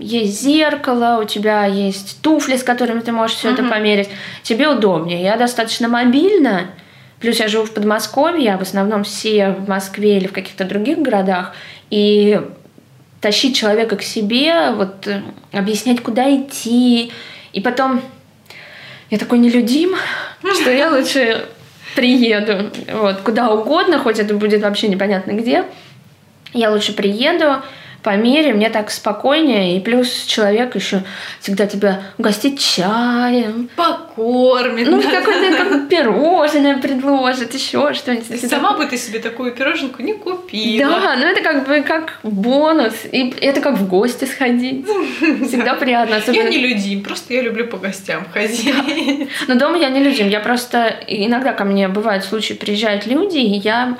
[0.00, 3.54] есть зеркало, у тебя есть туфли, с которыми ты можешь все Мгм.
[3.66, 4.08] это померить,
[4.42, 5.22] тебе удобнее.
[5.22, 6.62] Я достаточно мобильна,
[7.24, 10.98] плюс я живу в Подмосковье, а в основном все в Москве или в каких-то других
[10.98, 11.54] городах,
[11.88, 12.38] и
[13.22, 17.12] тащить человека к себе, вот э, объяснять, куда идти,
[17.54, 18.02] и потом
[19.08, 19.94] я такой нелюдим,
[20.60, 21.46] что я лучше
[21.96, 22.70] приеду.
[22.92, 25.64] Вот, куда угодно, хоть это будет вообще непонятно где.
[26.52, 27.62] Я лучше приеду,
[28.04, 29.76] померяю, мне так спокойнее.
[29.76, 31.02] И плюс человек еще
[31.40, 33.68] всегда тебя угостит чаем.
[33.74, 34.88] Покормит.
[34.88, 35.10] Ну, да.
[35.10, 38.48] какое-то как пирожное предложит, еще что-нибудь.
[38.48, 40.90] Сама бы ты себе такую пироженку не купила.
[40.90, 42.94] Да, ну это как бы как бонус.
[43.10, 44.86] И это как в гости сходить.
[44.86, 46.14] Всегда приятно.
[46.14, 46.48] Я Особенно...
[46.48, 49.28] не людим, просто я люблю по гостям ходить.
[49.48, 50.28] Но дома я не людям.
[50.28, 50.94] Я просто...
[51.08, 53.96] Иногда ко мне бывают случаи, приезжают люди, и я...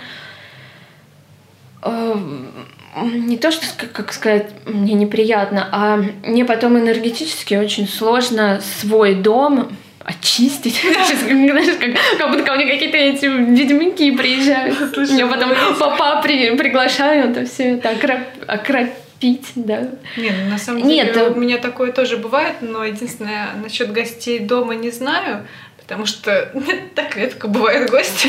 [3.03, 9.76] Не то, что, как сказать, мне неприятно, а мне потом энергетически очень сложно свой дом
[10.05, 10.80] очистить.
[11.20, 14.76] Знаешь, как, как будто ко мне какие-то эти ведьмаки приезжают.
[14.95, 19.88] Слушай, Меня потом ну, папа при, приглашают, а все это окроп- окропить, да.
[20.16, 23.92] Не, ну на самом Нет, деле э, у меня такое тоже бывает, но единственное, насчет
[23.92, 25.47] гостей дома не знаю,
[25.80, 26.53] потому что
[26.95, 28.28] так редко бывают гости.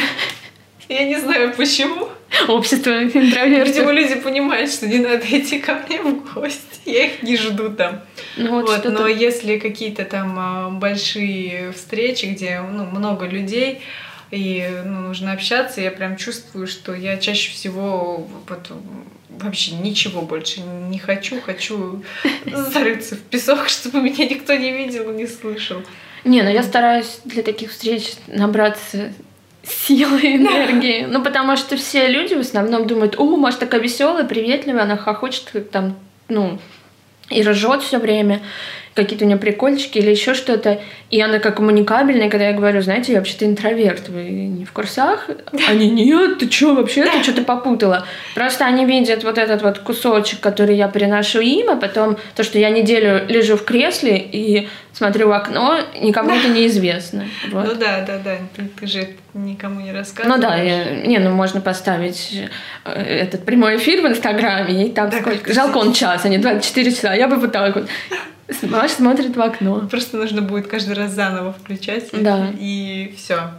[0.89, 2.09] Я не знаю почему.
[2.47, 3.91] Общество Видимо, интровертов.
[3.91, 6.59] люди понимают, что не надо идти ко мне в гости.
[6.85, 8.01] Я их не жду там.
[8.37, 13.81] Ну, вот Вот, но если какие-то там а, большие встречи, где ну, много людей,
[14.31, 18.71] и ну, нужно общаться, я прям чувствую, что я чаще всего вот,
[19.29, 21.39] вообще ничего больше не хочу.
[21.41, 22.03] Хочу
[22.45, 25.81] зарыться в песок, чтобы меня никто не видел не слышал.
[26.23, 29.13] Не, ну я стараюсь для таких встреч набраться
[29.67, 31.05] силы энергии.
[31.09, 35.71] Ну, потому что все люди в основном думают, о, Маша такая веселая, приветливая, она хохочет
[35.71, 35.97] там,
[36.27, 36.59] ну,
[37.29, 38.41] и ржет все время,
[38.95, 40.79] какие-то у нее прикольчики или еще что-то.
[41.11, 45.29] И она как коммуникабельная, когда я говорю, знаете, я вообще-то интроверт, вы не в курсах?
[45.67, 48.05] Они, нет, ты что, вообще ты что-то попутала?
[48.33, 52.57] Просто они видят вот этот вот кусочек, который я приношу им, а потом то, что
[52.57, 57.25] я неделю лежу в кресле и смотрю в окно, никому это неизвестно.
[57.51, 57.65] Вот.
[57.65, 58.37] Ну да, да, да.
[58.55, 60.41] Ты, ты же никому не рассказываешь.
[60.41, 62.33] Ну да, я- не, ну можно поставить
[62.85, 65.53] э, этот прямой эфир в Инстаграме, и там Да, сколько.
[65.53, 67.13] Жалко он час, а не 24 часа.
[67.13, 67.87] Я бы вот так вот.
[68.63, 69.87] Маша смотрит в окно.
[69.89, 72.09] Просто нужно будет каждый раз заново включать.
[72.13, 72.51] и- Да.
[72.59, 73.51] И все.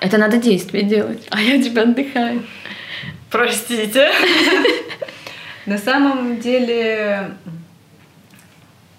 [0.00, 2.44] Это надо действие делать, а я тебя отдыхаю.
[3.30, 4.10] Простите.
[5.66, 7.30] На самом деле,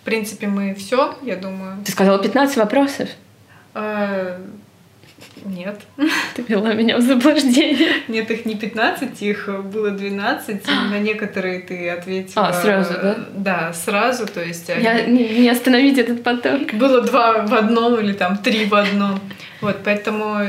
[0.01, 1.77] в принципе, мы все, я думаю.
[1.85, 3.09] Ты сказала 15 вопросов.
[3.75, 4.41] А,
[5.43, 5.79] Нет.
[6.35, 7.93] Ты вела меня в заблуждение.
[8.09, 10.61] Нет, их не 15, их было 12.
[10.67, 12.47] и На некоторые ты ответила.
[12.49, 13.15] А, сразу, да?
[13.33, 14.27] Да, сразу.
[14.27, 16.73] То есть они- Я, не, не остановить этот поток.
[16.73, 19.19] было два в одном или там три в одном.
[19.61, 20.39] Вот, поэтому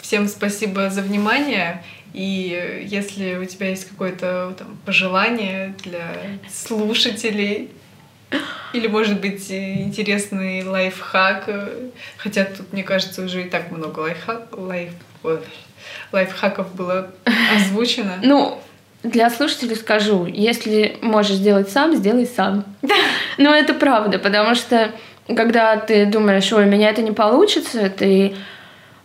[0.00, 1.82] всем спасибо за внимание.
[2.12, 6.08] И если у тебя есть какое-то там, пожелание для
[6.52, 7.70] слушателей,
[8.72, 11.48] или, может быть, интересный лайфхак,
[12.16, 14.90] хотя тут, мне кажется, уже и так много лайфхак, лайф,
[16.12, 17.10] лайфхаков было
[17.56, 18.14] озвучено.
[18.22, 18.58] Ну,
[19.02, 22.64] для слушателей скажу, если можешь сделать сам, сделай сам.
[23.38, 24.92] Но это правда, потому что
[25.34, 28.34] когда ты думаешь, ой, у меня это не получится, ты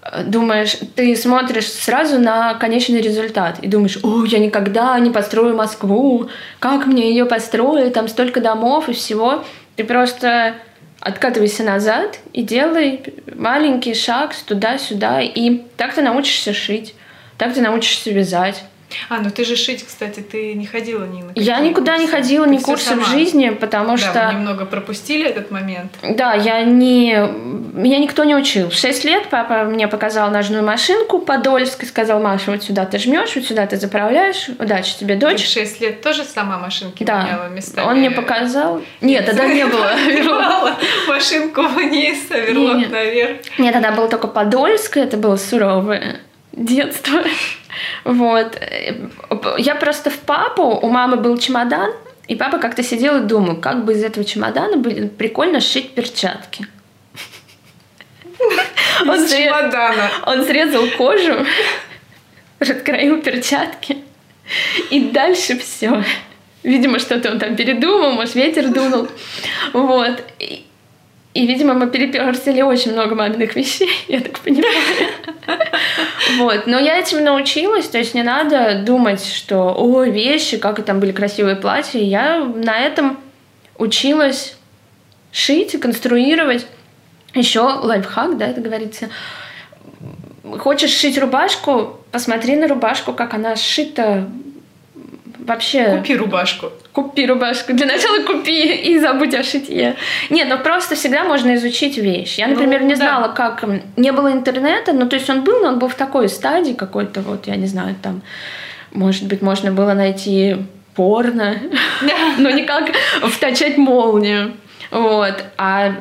[0.03, 5.55] э, думаешь, ты смотришь сразу на конечный результат и думаешь, о, я никогда не построю
[5.55, 9.43] Москву, как мне ее построить, там столько домов и всего.
[9.75, 10.55] Ты просто
[11.01, 13.03] откатывайся назад и делай
[13.35, 16.95] маленький шаг туда-сюда, и так ты научишься шить,
[17.37, 18.63] так ты научишься вязать.
[19.09, 22.15] А, ну ты же шить, кстати, ты не ходила ни на Я никуда не курсы.
[22.17, 24.27] ходила, Ты ни курсы в жизни, потому Да, что...
[24.27, 25.91] мы немного пропустили этот момент.
[26.01, 27.15] Да, я не...
[27.73, 28.69] Меня никто не учил.
[28.69, 32.97] В 6 лет папа мне показал ножную машинку подольск и сказал, Маша, вот сюда ты
[32.99, 35.47] жмешь, вот сюда ты заправляешь, удачи тебе, Ты в дочь.
[35.47, 37.85] 6 лет тоже сама машинки Да, меняла местами?
[37.87, 38.81] он мне показал.
[38.99, 39.95] Нет, тогда не было.
[40.07, 40.75] Верлала
[41.07, 43.37] машинку вниз, а верлок наверх.
[43.57, 46.19] Нет, тогда было только Подольск, это было суровое
[46.53, 47.23] детство.
[48.03, 48.61] Вот.
[49.57, 51.93] Я просто в папу, у мамы был чемодан,
[52.27, 56.67] и папа как-то сидел и думал, как бы из этого чемодана были прикольно сшить перчатки.
[59.01, 60.11] Он чемодана.
[60.25, 61.45] Он срезал кожу,
[62.59, 63.97] раскроил перчатки,
[64.89, 66.03] и дальше все.
[66.63, 69.07] Видимо, что-то он там передумал, может, ветер дунул.
[69.73, 70.23] Вот.
[70.37, 70.63] И,
[71.33, 74.75] И, видимо, мы переперли очень много маминых вещей, я так понимаю.
[76.41, 76.65] Вот.
[76.65, 81.11] Но я этим научилась, то есть не надо думать, что, о, вещи, как там были
[81.11, 81.99] красивые платья.
[81.99, 83.19] Я на этом
[83.77, 84.57] училась
[85.31, 86.65] шить и конструировать.
[87.35, 89.09] Еще лайфхак, да, это говорится.
[90.57, 94.27] Хочешь шить рубашку, посмотри на рубашку, как она сшита
[95.41, 95.97] вообще...
[95.97, 96.71] Купи рубашку.
[96.93, 97.73] Купи рубашку.
[97.73, 99.95] Для начала купи и забудь о шитье.
[100.29, 102.37] Нет, ну просто всегда можно изучить вещь.
[102.37, 103.01] Я, например, ну, не да.
[103.01, 103.63] знала, как...
[103.97, 107.21] Не было интернета, ну то есть он был, но он был в такой стадии какой-то,
[107.21, 108.21] вот, я не знаю, там...
[108.91, 110.57] Может быть, можно было найти
[110.95, 111.61] порно,
[112.37, 112.91] но никак
[113.23, 114.53] втачать молнию.
[114.91, 115.43] Вот.
[115.57, 115.93] А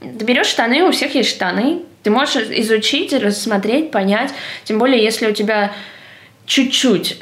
[0.00, 4.32] ты берешь штаны, у всех есть штаны, ты можешь изучить, рассмотреть, понять.
[4.64, 5.72] Тем более, если у тебя
[6.46, 7.18] чуть-чуть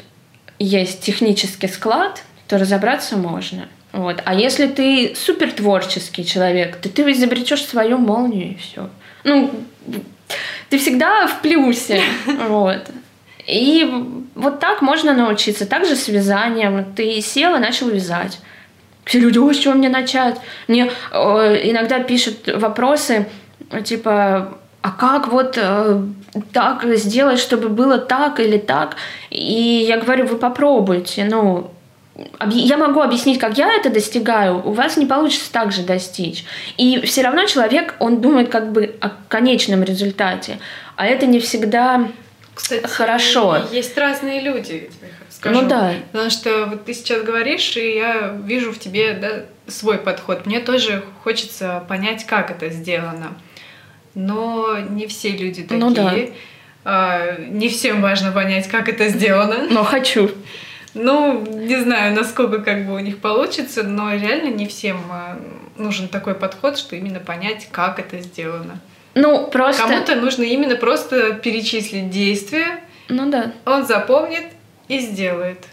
[0.59, 3.67] есть технический склад, то разобраться можно.
[3.91, 4.21] Вот.
[4.25, 8.89] А если ты супер творческий человек, то ты изобретешь свою молнию и все.
[9.23, 9.51] Ну,
[10.69, 12.01] ты всегда в плюсе.
[12.47, 12.89] Вот.
[13.47, 13.89] И
[14.35, 15.65] вот так можно научиться.
[15.65, 16.85] Также с вязанием.
[16.93, 18.39] Ты сел и начал вязать.
[19.05, 20.39] Все люди, ой, с чего мне начать?
[20.67, 23.27] Мне э, иногда пишут вопросы,
[23.83, 26.03] типа, а как вот э,
[26.51, 28.95] так сделать, чтобы было так или так?
[29.29, 31.71] И я говорю, вы попробуйте, ну,
[32.49, 36.45] я могу объяснить, как я это достигаю, у вас не получится так же достичь.
[36.77, 40.59] И все равно человек, он думает как бы о конечном результате,
[40.95, 42.07] а это не всегда
[42.53, 43.57] Кстати, хорошо.
[43.71, 45.61] Есть разные люди, тебе скажу.
[45.61, 45.93] Ну да.
[46.11, 50.45] Потому что вот ты сейчас говоришь, и я вижу в тебе да, свой подход.
[50.45, 53.37] Мне тоже хочется понять, как это сделано
[54.15, 55.79] но не все люди такие.
[55.79, 56.13] Ну, да.
[56.85, 59.67] а, не всем важно понять, как это сделано.
[59.69, 60.31] Но хочу.
[60.93, 65.39] Ну, не знаю, насколько как бы у них получится, но реально не всем а,
[65.77, 68.79] нужен такой подход, что именно понять, как это сделано.
[69.15, 69.83] Ну, просто...
[69.83, 72.81] Кому-то нужно именно просто перечислить действия.
[73.07, 73.53] Ну да.
[73.65, 74.45] Он запомнит
[74.87, 75.65] и сделает.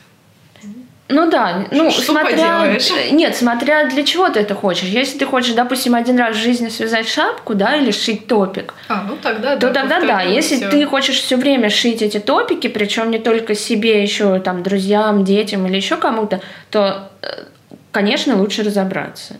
[1.08, 2.30] Ну да, ну что смотря...
[2.30, 3.12] поделаешь?
[3.12, 4.88] Нет, смотря для чего ты это хочешь.
[4.88, 9.04] Если ты хочешь, допустим, один раз в жизни связать шапку, да, или шить топик, а,
[9.08, 10.22] ну тогда то да, тогда да.
[10.22, 10.70] Если всё.
[10.70, 15.66] ты хочешь все время шить эти топики, причем не только себе, еще там друзьям, детям
[15.66, 16.40] или еще кому-то,
[16.70, 17.44] то, э,
[17.92, 19.36] конечно, лучше разобраться.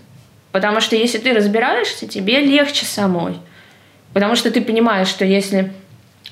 [0.52, 3.38] Потому что если ты разбираешься, тебе легче самой.
[4.14, 5.72] Потому что ты понимаешь, что если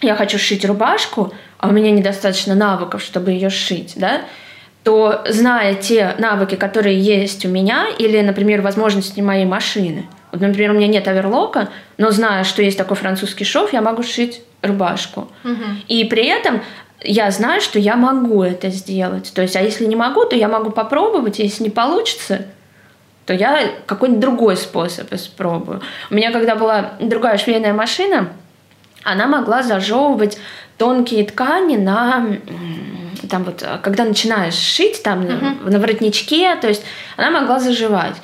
[0.00, 4.22] я хочу шить рубашку, а у меня недостаточно навыков, чтобы ее сшить, да,
[4.84, 10.72] то зная те навыки, которые есть у меня, или, например, возможности моей машины, вот, например,
[10.72, 15.28] у меня нет оверлока, но зная, что есть такой французский шов, я могу шить рубашку.
[15.44, 15.64] Угу.
[15.88, 16.60] И при этом
[17.00, 19.32] я знаю, что я могу это сделать.
[19.34, 22.46] То есть, а если не могу, то я могу попробовать, если не получится,
[23.26, 25.80] то я какой-нибудь другой способ испробую.
[26.10, 28.30] У меня, когда была другая швейная машина,
[29.02, 30.38] она могла зажевывать
[30.78, 32.26] тонкие ткани на
[33.26, 35.70] там вот, когда начинаешь шить там uh-huh.
[35.70, 36.82] на воротничке, то есть
[37.16, 38.16] она могла заживать.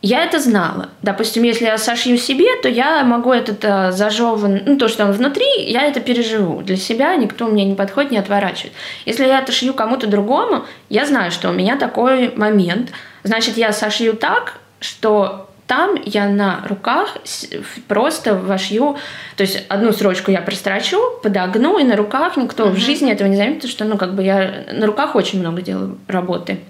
[0.00, 0.90] Я это знала.
[1.02, 5.12] Допустим, если я сошью себе, то я могу этот э, зажеван, ну то, что там
[5.12, 6.62] внутри, я это переживу.
[6.62, 8.72] Для себя никто мне не подходит, не отворачивает.
[9.06, 12.90] Если я это шью кому-то другому, я знаю, что у меня такой момент.
[13.24, 17.18] Значит, я сошью так, что там я на руках
[17.86, 18.96] просто вошью,
[19.36, 22.72] то есть одну строчку я прострочу, подогну, и на руках никто mm-hmm.
[22.72, 25.98] в жизни этого не заметит, что, ну, как бы я на руках очень много делаю
[26.08, 26.60] работы.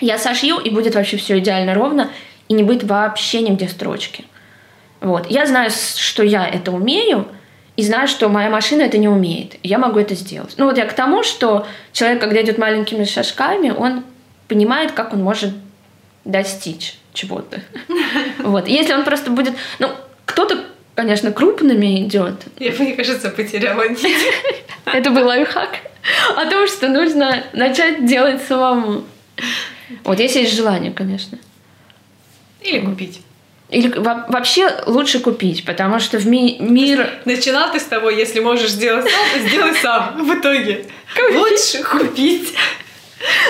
[0.00, 2.10] Я сошью, и будет вообще все идеально ровно,
[2.48, 4.26] и не будет вообще нигде строчки.
[5.00, 5.30] Вот.
[5.30, 7.26] Я знаю, что я это умею,
[7.76, 9.54] и знаю, что моя машина это не умеет.
[9.62, 10.54] Я могу это сделать.
[10.58, 14.04] Ну вот я к тому, что человек, когда идет маленькими шажками, он
[14.46, 15.54] понимает, как он может
[16.26, 17.60] достичь чего-то.
[18.38, 18.68] Вот.
[18.68, 19.54] Если он просто будет...
[19.78, 19.90] Ну,
[20.24, 20.64] кто-то,
[20.94, 22.34] конечно, крупными идет.
[22.58, 24.06] Я, мне кажется, потеряла нить.
[24.84, 25.78] Это был лайфхак
[26.36, 29.04] о том, что нужно начать делать самому.
[30.04, 31.38] Вот если есть желание, конечно.
[32.60, 33.20] Или купить.
[33.68, 37.10] Или вообще лучше купить, потому что в ми- мир...
[37.24, 40.24] Начинал ты с того, если можешь сделать сам, сделай сам.
[40.24, 40.84] В итоге
[41.34, 42.54] лучше купить.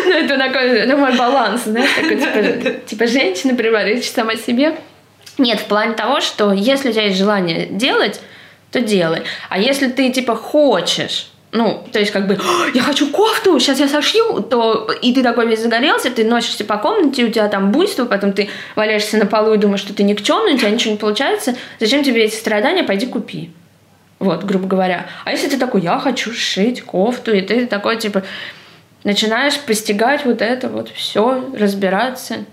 [0.05, 4.77] Ну, это такой, ну, мой баланс, знаешь, такой, типа, типа женщина приварить сама себе.
[5.39, 8.21] Нет, в плане того, что если у тебя есть желание делать,
[8.71, 9.23] то делай.
[9.49, 12.39] А если ты, типа, хочешь ну, то есть как бы,
[12.75, 16.77] я хочу кофту, сейчас я сошью, то и ты такой весь загорелся, ты носишься по
[16.77, 20.55] комнате, у тебя там буйство, потом ты валяешься на полу и думаешь, что ты никчемный,
[20.55, 23.51] у тебя ничего не получается, зачем тебе эти страдания, пойди купи.
[24.19, 25.07] Вот, грубо говоря.
[25.25, 28.23] А если ты такой, я хочу шить кофту, и ты такой, типа,
[29.07, 32.45] начинаешь постигать вот это вот все, разбираться.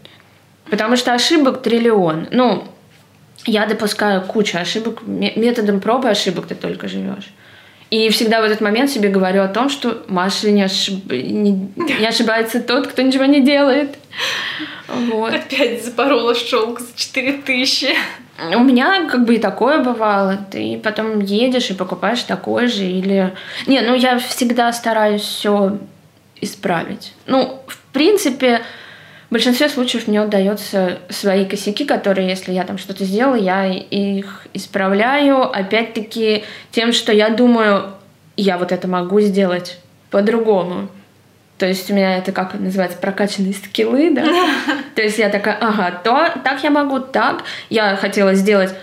[0.70, 2.28] Потому что ошибок триллион.
[2.32, 2.64] Ну,
[3.46, 5.02] я допускаю кучу ошибок.
[5.06, 7.34] Методом пробы ошибок ты только живешь.
[7.90, 11.12] И всегда в этот момент себе говорю о том, что Маша не, ошиб...
[11.12, 13.98] не, не ошибается тот, кто ничего не делает.
[14.88, 15.34] Вот.
[15.34, 17.96] Опять запорола шелк за 4000.
[18.56, 20.38] У меня как бы и такое бывало.
[20.52, 23.34] Ты потом едешь и покупаешь такой же или...
[23.68, 25.78] Не, ну я всегда стараюсь все
[26.44, 27.14] исправить.
[27.26, 28.62] Ну, в принципе,
[29.30, 34.48] в большинстве случаев мне удается свои косяки, которые, если я там что-то сделала, я их
[34.54, 37.94] исправляю, опять-таки, тем, что я думаю,
[38.38, 39.80] я вот это могу сделать
[40.12, 40.90] по-другому.
[41.58, 44.24] То есть у меня это, как называется, прокачанные скиллы, да?
[44.96, 47.44] То есть я такая, ага, то, так я могу, так.
[47.70, 48.76] Я хотела сделать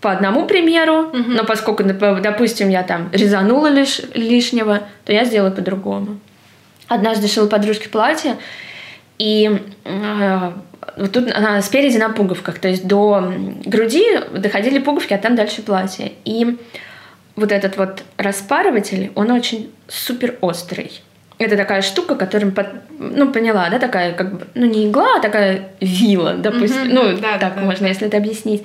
[0.00, 6.18] по одному примеру, но поскольку, допустим, я там резанула лиш, лишнего, то я сделаю по-другому.
[6.88, 8.36] Однажды шила подружке платье,
[9.18, 10.52] и э,
[10.96, 13.32] вот тут она спереди на пуговках, то есть до
[13.64, 16.12] груди доходили пуговки, а там дальше платье.
[16.24, 16.56] И
[17.34, 21.02] вот этот вот распарыватель, он очень супер острый.
[21.38, 22.68] Это такая штука, которым, под,
[22.98, 26.84] ну, поняла, да, такая, как бы, ну, не игла, а такая вила, допустим.
[26.84, 26.92] Mm-hmm.
[26.92, 27.88] Ну, да, так да, можно, да.
[27.88, 28.62] если это объяснить.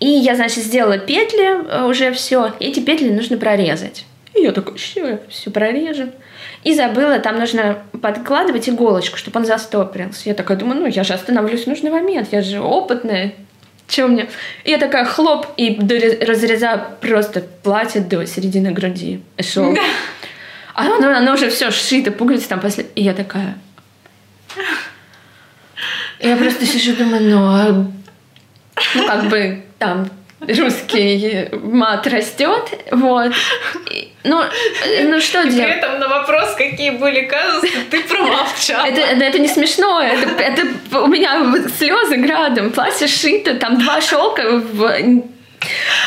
[0.00, 2.52] И я, значит, сделала петли э, уже все.
[2.58, 4.06] Эти петли нужно прорезать.
[4.34, 6.10] И я такая, все, все прорежем.
[6.62, 10.28] И забыла, там нужно подкладывать иголочку, чтобы он застопорился.
[10.28, 13.32] Я такая думаю, ну я же остановлюсь в нужный момент, я же опытная.
[13.88, 14.28] Че мне?
[14.64, 15.78] И я такая хлоп и
[16.24, 19.20] разрезаю просто платье до середины груди.
[19.40, 19.76] Шел.
[20.74, 22.86] А оно, оно уже все сшито, пуговицы там после.
[22.94, 23.58] И я такая.
[26.20, 27.86] я просто сижу, думаю, ну, а...
[28.94, 30.08] ну как бы там
[30.40, 33.32] русский мат растет, вот.
[34.24, 34.42] Ну,
[35.04, 35.54] ну что делать?
[35.54, 38.86] При этом на вопрос, какие были казусы, ты промолчала.
[38.86, 44.00] Это, это, это не смешно, это, это у меня слезы градом, платье шито, там два
[44.00, 45.00] шелка в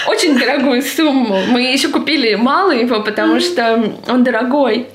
[0.07, 1.39] очень дорогую сумму.
[1.47, 4.87] Мы еще купили мало его, потому что он дорогой.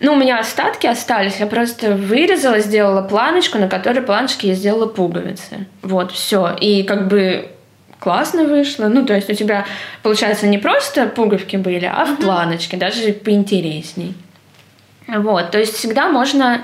[0.00, 1.36] Ну, у меня остатки остались.
[1.38, 5.66] Я просто вырезала, сделала планочку, на которой планочке я сделала пуговицы.
[5.82, 6.54] Вот, все.
[6.60, 7.53] И как бы
[8.04, 8.88] классно вышло.
[8.88, 9.64] Ну, то есть у тебя,
[10.02, 14.14] получается, не просто пуговки были, а в планочке, даже поинтересней.
[15.08, 16.60] Вот, то есть всегда можно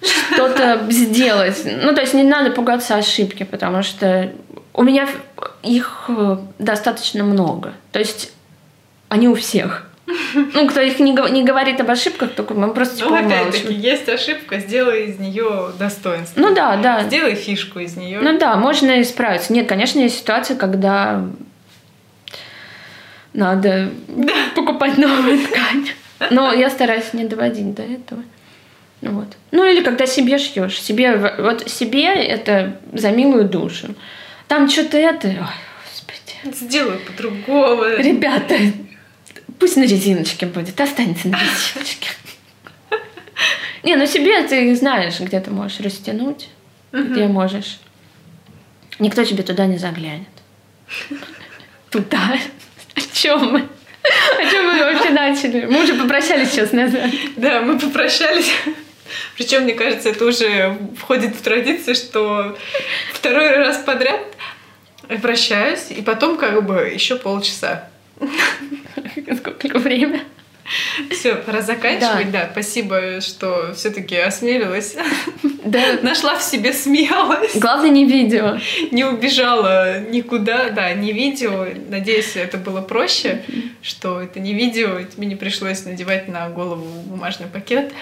[0.00, 1.62] что-то сделать.
[1.64, 4.32] Ну, то есть не надо пугаться ошибки, потому что
[4.72, 5.06] у меня
[5.62, 7.74] их э, достаточно много.
[7.92, 8.32] То есть
[9.10, 9.86] они у всех.
[10.06, 14.08] Ну, кто их не, не говорит об ошибках, только мы просто типа, Ну, опять-таки, есть
[14.08, 16.40] ошибка, сделай из нее достоинство.
[16.40, 17.04] Ну да, да.
[17.04, 18.20] Сделай фишку из нее.
[18.20, 19.52] Ну да, можно исправиться.
[19.52, 21.24] Нет, конечно, есть ситуации, когда
[23.32, 24.32] надо да.
[24.54, 25.88] покупать новую ткань.
[26.30, 28.22] Но я стараюсь не доводить до этого.
[29.02, 29.28] Вот.
[29.50, 30.80] Ну или когда себе шьешь.
[30.80, 33.94] Себе, вот себе это за милую душу.
[34.48, 35.28] Там что-то это...
[35.28, 35.36] Ой,
[35.84, 36.56] господи.
[36.64, 37.82] Сделаю по-другому.
[37.98, 38.56] Ребята,
[39.62, 42.08] Пусть на резиночке будет, останется на резиночке.
[43.84, 46.48] Не, ну себе ты знаешь, где ты можешь растянуть,
[46.90, 47.78] где можешь.
[48.98, 50.26] Никто тебе туда не заглянет.
[51.90, 52.36] Туда?
[52.96, 53.60] О чем мы?
[53.60, 55.66] О чем мы вообще начали?
[55.66, 57.08] Мы уже попрощались сейчас назад.
[57.36, 58.50] Да, мы попрощались.
[59.36, 62.58] Причем, мне кажется, это уже входит в традицию, что
[63.12, 64.22] второй раз подряд
[65.22, 67.88] прощаюсь, и потом как бы еще полчаса.
[69.36, 70.24] Сколько время?
[71.10, 72.30] Все, пора заканчивать.
[72.30, 74.96] Да, да спасибо, что все-таки осмелилась.
[75.64, 75.80] Да.
[76.02, 77.58] Нашла в себе смелость.
[77.58, 78.58] Главное, не видео.
[78.90, 81.66] Не убежала никуда, да, не видео.
[81.88, 83.42] Надеюсь, это было проще,
[83.82, 87.92] что это не видео, и тебе не пришлось надевать на голову бумажный пакет.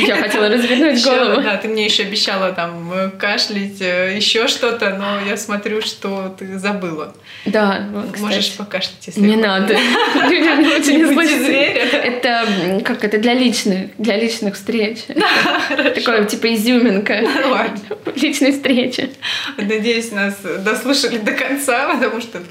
[0.00, 1.42] Я хотела развернуть голову.
[1.42, 6.34] Да, ты мне еще обещала там э, кашлять, э, еще что-то, но я смотрю, что
[6.38, 7.14] ты забыла.
[7.46, 7.88] Да,
[8.18, 9.74] Можешь покашлять, если Не надо.
[10.32, 11.91] Не зверя.
[11.92, 14.98] Это как это для личных, для личных встреч.
[15.94, 17.24] Такое типа изюминка.
[18.16, 19.10] Личной встречи.
[19.56, 22.42] Надеюсь, нас дослушали до конца, потому что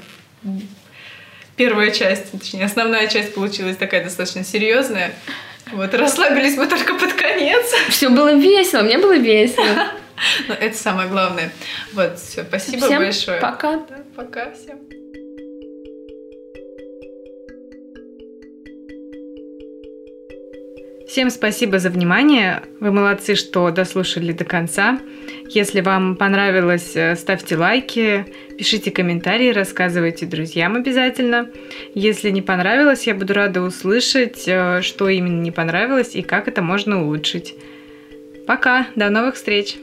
[1.56, 5.12] первая часть, точнее, основная часть получилась такая достаточно серьезная.
[5.72, 7.64] Вот, расслабились мы только под конец.
[7.88, 9.66] Все было весело, мне было весело.
[10.46, 11.50] Ну, это самое главное.
[11.94, 13.40] Вот, все, спасибо всем большое.
[13.40, 13.78] Пока.
[13.78, 15.01] Да, пока всем.
[21.06, 22.62] Всем спасибо за внимание.
[22.80, 24.98] Вы молодцы, что дослушали до конца.
[25.48, 28.26] Если вам понравилось, э, ставьте лайки,
[28.56, 31.50] пишите комментарии, рассказывайте друзьям обязательно.
[31.94, 36.62] Если не понравилось, я буду рада услышать, э, что именно не понравилось и как это
[36.62, 37.54] можно улучшить.
[38.46, 39.76] Пока, до новых встреч!